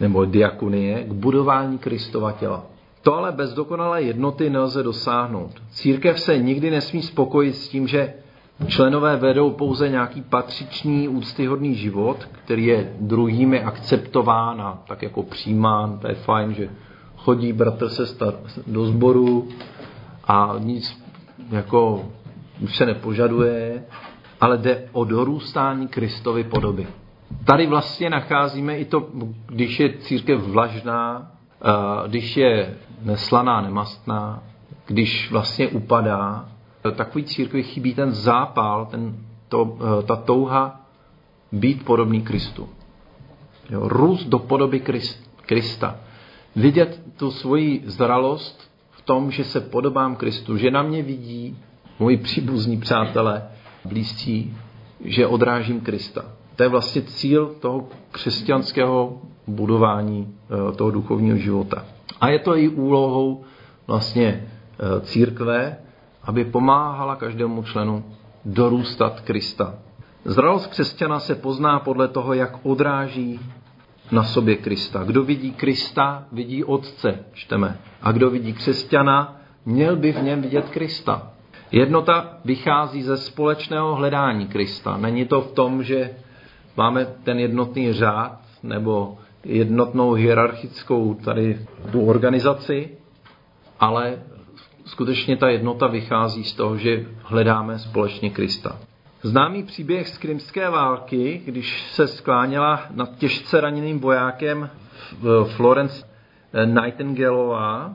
nebo 0.00 0.24
diakonie 0.24 1.04
k 1.04 1.12
budování 1.12 1.78
Kristova 1.78 2.32
těla. 2.32 2.66
To 3.02 3.14
ale 3.14 3.32
bez 3.32 3.54
dokonalé 3.54 4.02
jednoty 4.02 4.50
nelze 4.50 4.82
dosáhnout. 4.82 5.50
Církev 5.70 6.20
se 6.20 6.38
nikdy 6.38 6.70
nesmí 6.70 7.02
spokojit 7.02 7.56
s 7.56 7.68
tím, 7.68 7.88
že 7.88 8.14
členové 8.66 9.16
vedou 9.16 9.50
pouze 9.50 9.88
nějaký 9.88 10.22
patřičný, 10.22 11.08
úctyhodný 11.08 11.74
život, 11.74 12.28
který 12.32 12.66
je 12.66 12.92
druhými 13.00 13.62
akceptován 13.62 14.62
a 14.62 14.78
tak 14.88 15.02
jako 15.02 15.22
přijímán. 15.22 15.98
To 15.98 16.08
je 16.08 16.14
fajn, 16.14 16.54
že 16.54 16.68
chodí 17.16 17.52
bratr 17.52 17.88
se 17.88 18.04
do 18.66 18.86
sboru 18.86 19.48
a 20.24 20.54
nic 20.58 21.02
jako 21.50 22.04
už 22.60 22.76
se 22.76 22.86
nepožaduje, 22.86 23.84
ale 24.40 24.58
jde 24.58 24.88
o 24.92 25.04
dorůstání 25.04 25.88
Kristovy 25.88 26.44
podoby. 26.44 26.86
Tady 27.44 27.66
vlastně 27.66 28.10
nacházíme 28.10 28.78
i 28.78 28.84
to, 28.84 29.06
když 29.46 29.80
je 29.80 29.98
církev 29.98 30.40
vlažná, 30.40 31.32
když 32.06 32.36
je 32.36 32.74
neslaná, 33.02 33.60
nemastná, 33.60 34.42
když 34.86 35.30
vlastně 35.30 35.68
upadá, 35.68 36.48
takový 36.92 37.24
církvi 37.24 37.62
chybí 37.62 37.94
ten 37.94 38.12
zápal, 38.12 38.86
ten, 38.86 39.16
to, 39.48 39.78
ta 40.06 40.16
touha 40.16 40.80
být 41.52 41.84
podobný 41.84 42.22
Kristu. 42.22 42.68
Jo, 43.70 43.88
růst 43.88 44.24
do 44.24 44.38
podoby 44.38 44.82
Krista. 45.46 45.96
Vidět 46.56 47.02
tu 47.16 47.30
svoji 47.30 47.82
zralost 47.86 48.70
v 48.90 49.02
tom, 49.02 49.30
že 49.30 49.44
se 49.44 49.60
podobám 49.60 50.16
Kristu, 50.16 50.56
že 50.56 50.70
na 50.70 50.82
mě 50.82 51.02
vidí 51.02 51.58
moji 51.98 52.16
příbuzní 52.16 52.76
přátelé, 52.76 53.42
blízcí, 53.84 54.56
že 55.04 55.26
odrážím 55.26 55.80
Krista. 55.80 56.24
To 56.56 56.62
je 56.62 56.68
vlastně 56.68 57.02
cíl 57.02 57.46
toho 57.60 57.88
křesťanského 58.10 59.20
budování 59.46 60.28
eh, 60.28 60.72
toho 60.72 60.90
duchovního 60.90 61.36
života. 61.36 61.84
A 62.20 62.28
je 62.28 62.38
to 62.38 62.56
i 62.56 62.68
úlohou 62.68 63.44
vlastně 63.86 64.26
eh, 64.26 65.00
církve, 65.00 65.76
aby 66.26 66.44
pomáhala 66.44 67.16
každému 67.16 67.62
členu 67.62 68.04
dorůstat 68.44 69.20
Krista. 69.20 69.74
Zralost 70.24 70.66
křesťana 70.66 71.20
se 71.20 71.34
pozná 71.34 71.78
podle 71.78 72.08
toho, 72.08 72.34
jak 72.34 72.58
odráží 72.62 73.40
na 74.12 74.24
sobě 74.24 74.56
Krista. 74.56 75.04
Kdo 75.04 75.22
vidí 75.22 75.52
Krista, 75.52 76.24
vidí 76.32 76.64
Otce, 76.64 77.24
čteme. 77.32 77.78
A 78.02 78.12
kdo 78.12 78.30
vidí 78.30 78.52
křesťana, 78.52 79.36
měl 79.66 79.96
by 79.96 80.12
v 80.12 80.22
něm 80.22 80.42
vidět 80.42 80.70
Krista. 80.70 81.30
Jednota 81.72 82.38
vychází 82.44 83.02
ze 83.02 83.16
společného 83.16 83.94
hledání 83.94 84.46
Krista. 84.46 84.96
Není 84.96 85.26
to 85.26 85.40
v 85.40 85.52
tom, 85.52 85.82
že 85.82 86.10
máme 86.76 87.06
ten 87.24 87.38
jednotný 87.38 87.92
řád 87.92 88.40
nebo 88.62 89.18
jednotnou 89.44 90.12
hierarchickou 90.12 91.14
tady 91.14 91.66
tu 91.92 92.06
organizaci, 92.06 92.90
ale 93.80 94.18
skutečně 94.86 95.36
ta 95.36 95.48
jednota 95.48 95.86
vychází 95.86 96.44
z 96.44 96.52
toho, 96.52 96.76
že 96.76 97.06
hledáme 97.22 97.78
společně 97.78 98.30
Krista. 98.30 98.78
Známý 99.22 99.62
příběh 99.62 100.08
z 100.08 100.18
krymské 100.18 100.70
války, 100.70 101.42
když 101.44 101.82
se 101.90 102.06
skláněla 102.06 102.82
nad 102.90 103.16
těžce 103.18 103.60
raněným 103.60 104.00
vojákem 104.00 104.70
Florence 105.44 106.06
Nightingaleová 106.64 107.94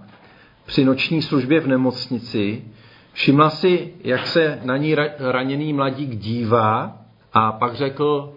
při 0.65 0.85
noční 0.85 1.21
službě 1.21 1.59
v 1.59 1.67
nemocnici, 1.67 2.63
všimla 3.13 3.49
si, 3.49 3.93
jak 4.03 4.27
se 4.27 4.59
na 4.63 4.77
ní 4.77 4.95
raněný 5.19 5.73
mladík 5.73 6.15
dívá 6.15 6.97
a 7.33 7.51
pak 7.51 7.75
řekl, 7.75 8.33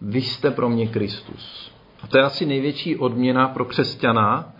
vy 0.00 0.22
jste 0.22 0.50
pro 0.50 0.68
mě 0.68 0.86
Kristus. 0.86 1.72
A 2.02 2.06
to 2.06 2.18
je 2.18 2.24
asi 2.24 2.46
největší 2.46 2.96
odměna 2.96 3.48
pro 3.48 3.64
křesťana, 3.64 4.52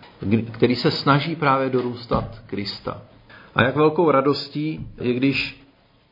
který 0.51 0.75
se 0.75 0.91
snaží 0.91 1.35
právě 1.35 1.69
dorůstat 1.69 2.41
Krista. 2.45 3.01
A 3.55 3.63
jak 3.63 3.75
velkou 3.75 4.11
radostí 4.11 4.87
je, 5.01 5.13
když 5.13 5.65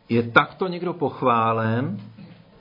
je 0.09 0.23
takto 0.23 0.67
někdo 0.67 0.93
pochválen, 0.93 1.97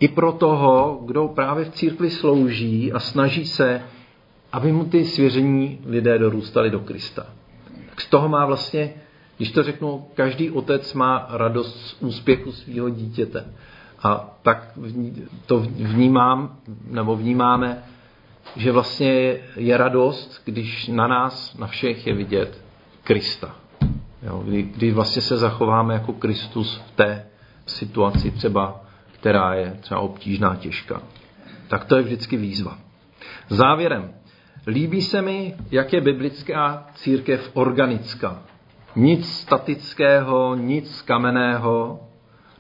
i 0.01 0.09
pro 0.09 0.33
toho, 0.33 1.01
kdo 1.05 1.29
právě 1.29 1.65
v 1.65 1.71
církvi 1.71 2.11
slouží 2.11 2.93
a 2.93 2.99
snaží 2.99 3.47
se, 3.47 3.83
aby 4.53 4.73
mu 4.73 4.85
ty 4.85 5.05
svěření 5.05 5.79
lidé 5.87 6.19
dorůstali 6.19 6.71
do 6.71 6.81
Krista. 6.81 7.27
Tak 7.91 8.01
z 8.01 8.07
toho 8.07 8.29
má 8.29 8.47
vlastně, 8.47 8.95
když 9.37 9.53
to 9.53 9.63
řeknu, 9.63 10.07
každý 10.15 10.51
otec 10.51 10.95
má 10.95 11.27
radost 11.31 11.87
z 11.87 11.97
úspěchu 12.03 12.53
svého 12.53 12.89
dítěte. 12.89 13.45
A 14.03 14.39
tak 14.43 14.79
to 15.47 15.61
vnímám, 15.61 16.57
nebo 16.91 17.17
vnímáme, 17.17 17.85
že 18.57 18.73
vlastně 18.73 19.37
je 19.57 19.77
radost, 19.77 20.43
když 20.45 20.89
na 20.89 21.07
nás, 21.07 21.59
na 21.59 21.67
všech 21.67 22.07
je 22.07 22.15
vidět 22.15 22.65
Krista. 23.05 23.57
Jo, 24.29 24.43
kdy, 24.45 24.63
kdy 24.63 24.91
vlastně 24.91 25.23
se 25.23 25.37
zachováme 25.37 25.95
jako 25.95 26.13
Kristus 26.13 26.77
v 26.87 26.91
té 26.91 27.27
situaci 27.67 28.31
třeba, 28.31 28.81
která 29.13 29.55
je 29.55 29.79
třeba 29.81 30.01
obtížná, 30.01 30.57
těžká. 30.57 31.03
Tak 31.69 31.85
to 31.85 31.97
je 31.97 32.03
vždycky 32.03 32.37
výzva. 32.37 32.79
Závěrem. 33.49 34.15
Líbí 34.67 35.03
se 35.03 35.23
mi, 35.23 35.55
jak 35.71 35.93
je 35.93 36.01
biblická 36.01 36.87
církev 36.95 37.51
organická. 37.55 38.43
Nic 38.97 39.33
statického, 39.33 40.55
nic 40.55 41.03
kamenného, 41.03 42.01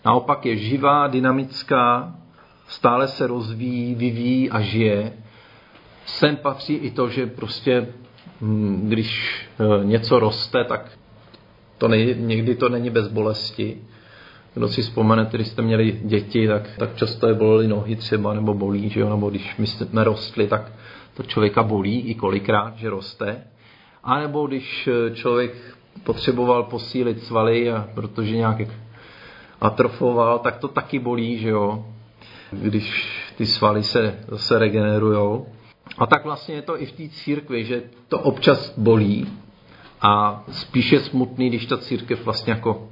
naopak 0.05 0.47
je 0.47 0.57
živá, 0.57 1.07
dynamická, 1.07 2.15
stále 2.69 3.09
se 3.09 3.27
rozvíjí, 3.27 3.95
vyvíjí 3.95 4.51
a 4.51 4.61
žije. 4.61 5.13
Sem 6.07 6.37
patří 6.37 6.75
i 6.75 6.91
to, 6.91 7.09
že 7.09 7.27
prostě, 7.27 7.89
hm, 8.41 8.89
když 8.89 9.41
eh, 9.61 9.85
něco 9.85 10.19
roste, 10.19 10.65
tak 10.65 10.99
to 11.79 11.89
nej, 11.89 12.17
někdy 12.19 12.55
to 12.55 12.69
není 12.69 12.91
bez 12.91 13.09
bolesti. 13.09 13.79
Kdo 14.55 14.69
si 14.69 14.83
vzpomene, 14.83 15.29
když 15.31 15.49
jste 15.49 15.63
měli 15.63 16.01
děti, 16.05 16.49
tak, 16.49 16.71
tak 16.79 16.97
často 16.97 17.29
je 17.29 17.35
bolely 17.35 17.69
nohy 17.69 17.97
třeba, 17.97 18.35
nebo 18.35 18.55
bolí, 18.55 18.89
že 18.89 19.01
jo? 19.01 19.09
nebo 19.09 19.31
když 19.31 19.57
my 19.57 19.67
jsme 19.67 20.05
rostli, 20.05 20.47
tak 20.47 20.73
to 21.17 21.23
člověka 21.23 21.63
bolí 21.63 22.01
i 22.01 22.15
kolikrát, 22.15 22.77
že 22.77 22.91
roste. 22.91 23.45
A 24.05 24.19
nebo 24.19 24.47
když 24.47 24.89
eh, 24.89 25.15
člověk 25.15 25.53
potřeboval 26.05 26.63
posílit 26.63 27.25
svaly, 27.25 27.71
a 27.71 27.89
protože 27.95 28.37
nějak 28.37 28.59
atrofoval, 29.61 30.39
tak 30.39 30.57
to 30.57 30.69
taky 30.69 30.99
bolí, 30.99 31.39
že 31.39 31.49
jo? 31.49 31.87
Když 32.51 33.09
ty 33.37 33.47
svaly 33.47 33.83
se 33.83 34.19
zase 34.29 34.59
regenerujou. 34.59 35.47
A 35.99 36.07
tak 36.07 36.25
vlastně 36.25 36.55
je 36.55 36.63
to 36.63 36.83
i 36.83 36.87
v 36.87 36.93
té 36.93 37.09
církvi, 37.09 37.65
že 37.65 37.83
to 38.09 38.19
občas 38.19 38.79
bolí 38.79 39.29
a 40.01 40.45
spíše 40.51 41.01
smutný, 41.01 41.49
když 41.49 41.67
ta 41.67 41.79
církev 41.79 42.25
vlastně 42.25 42.53
jako 42.53 42.89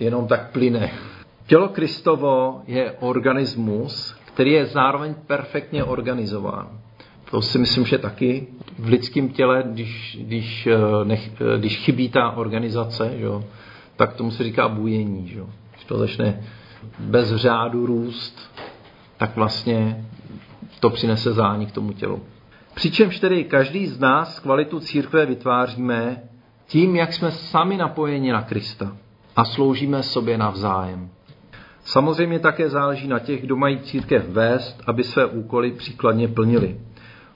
jenom 0.00 0.26
tak 0.26 0.52
plyne. 0.52 0.90
Tělo 1.46 1.68
Kristovo 1.68 2.62
je 2.66 2.92
organismus, 3.00 4.14
který 4.24 4.52
je 4.52 4.66
zároveň 4.66 5.14
perfektně 5.26 5.84
organizován. 5.84 6.68
To 7.30 7.42
si 7.42 7.58
myslím, 7.58 7.86
že 7.86 7.98
taky 7.98 8.46
v 8.78 8.88
lidském 8.88 9.28
těle, 9.28 9.64
když, 9.66 10.18
když, 10.20 10.66
eh, 10.66 11.04
nech, 11.04 11.30
eh, 11.40 11.58
když 11.58 11.78
chybí 11.78 12.08
ta 12.08 12.30
organizace, 12.30 13.12
že, 13.18 13.26
tak 13.96 14.14
tomu 14.14 14.30
se 14.30 14.44
říká 14.44 14.68
bujení. 14.68 15.28
Že. 15.28 15.40
Když 15.72 15.84
to 15.84 15.98
začne 15.98 16.42
bez 16.98 17.34
řádu 17.34 17.86
růst, 17.86 18.50
tak 19.16 19.36
vlastně 19.36 20.06
to 20.80 20.90
přinese 20.90 21.32
zánik 21.32 21.72
tomu 21.72 21.92
tělu. 21.92 22.22
Přičemž 22.74 23.18
tedy 23.18 23.44
každý 23.44 23.86
z 23.86 23.98
nás 23.98 24.40
kvalitu 24.40 24.80
církve 24.80 25.26
vytváříme 25.26 26.22
tím, 26.66 26.96
jak 26.96 27.12
jsme 27.12 27.30
sami 27.30 27.76
napojeni 27.76 28.32
na 28.32 28.42
Krista 28.42 28.96
a 29.36 29.44
sloužíme 29.44 30.02
sobě 30.02 30.38
navzájem. 30.38 31.08
Samozřejmě 31.84 32.38
také 32.38 32.68
záleží 32.68 33.08
na 33.08 33.18
těch, 33.18 33.42
kdo 33.42 33.56
mají 33.56 33.78
církev 33.78 34.28
vést, 34.28 34.82
aby 34.86 35.04
své 35.04 35.26
úkoly 35.26 35.72
příkladně 35.72 36.28
plnili. 36.28 36.80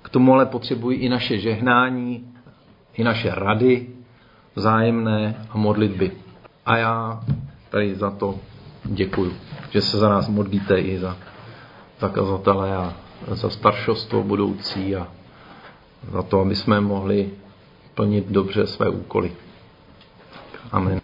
K 0.03 0.09
tomu 0.09 0.35
ale 0.35 0.47
potřebují 0.47 0.99
i 0.99 1.09
naše 1.09 1.38
žehnání, 1.38 2.35
i 2.95 3.05
naše 3.05 3.31
rady, 3.35 3.87
vzájemné 4.55 5.47
a 5.51 5.59
modlitby. 5.59 6.12
A 6.67 6.77
já 6.77 7.21
tady 7.71 7.95
za 7.95 8.11
to 8.11 8.35
děkuju, 8.85 9.33
že 9.71 9.81
se 9.81 9.99
za 9.99 10.09
nás 10.09 10.29
modlíte 10.29 10.81
i 10.81 10.99
za 10.99 11.17
zakazatele 12.01 12.77
a 12.77 12.95
za 13.27 13.51
staršostvo 13.51 14.23
budoucí 14.23 14.97
a 14.97 15.07
za 16.12 16.23
to, 16.23 16.41
aby 16.41 16.57
jsme 16.57 16.81
mohli 16.81 17.31
plnit 17.99 18.27
dobře 18.29 18.67
své 18.67 18.89
úkoly. 18.89 19.33
Amen. 20.73 21.01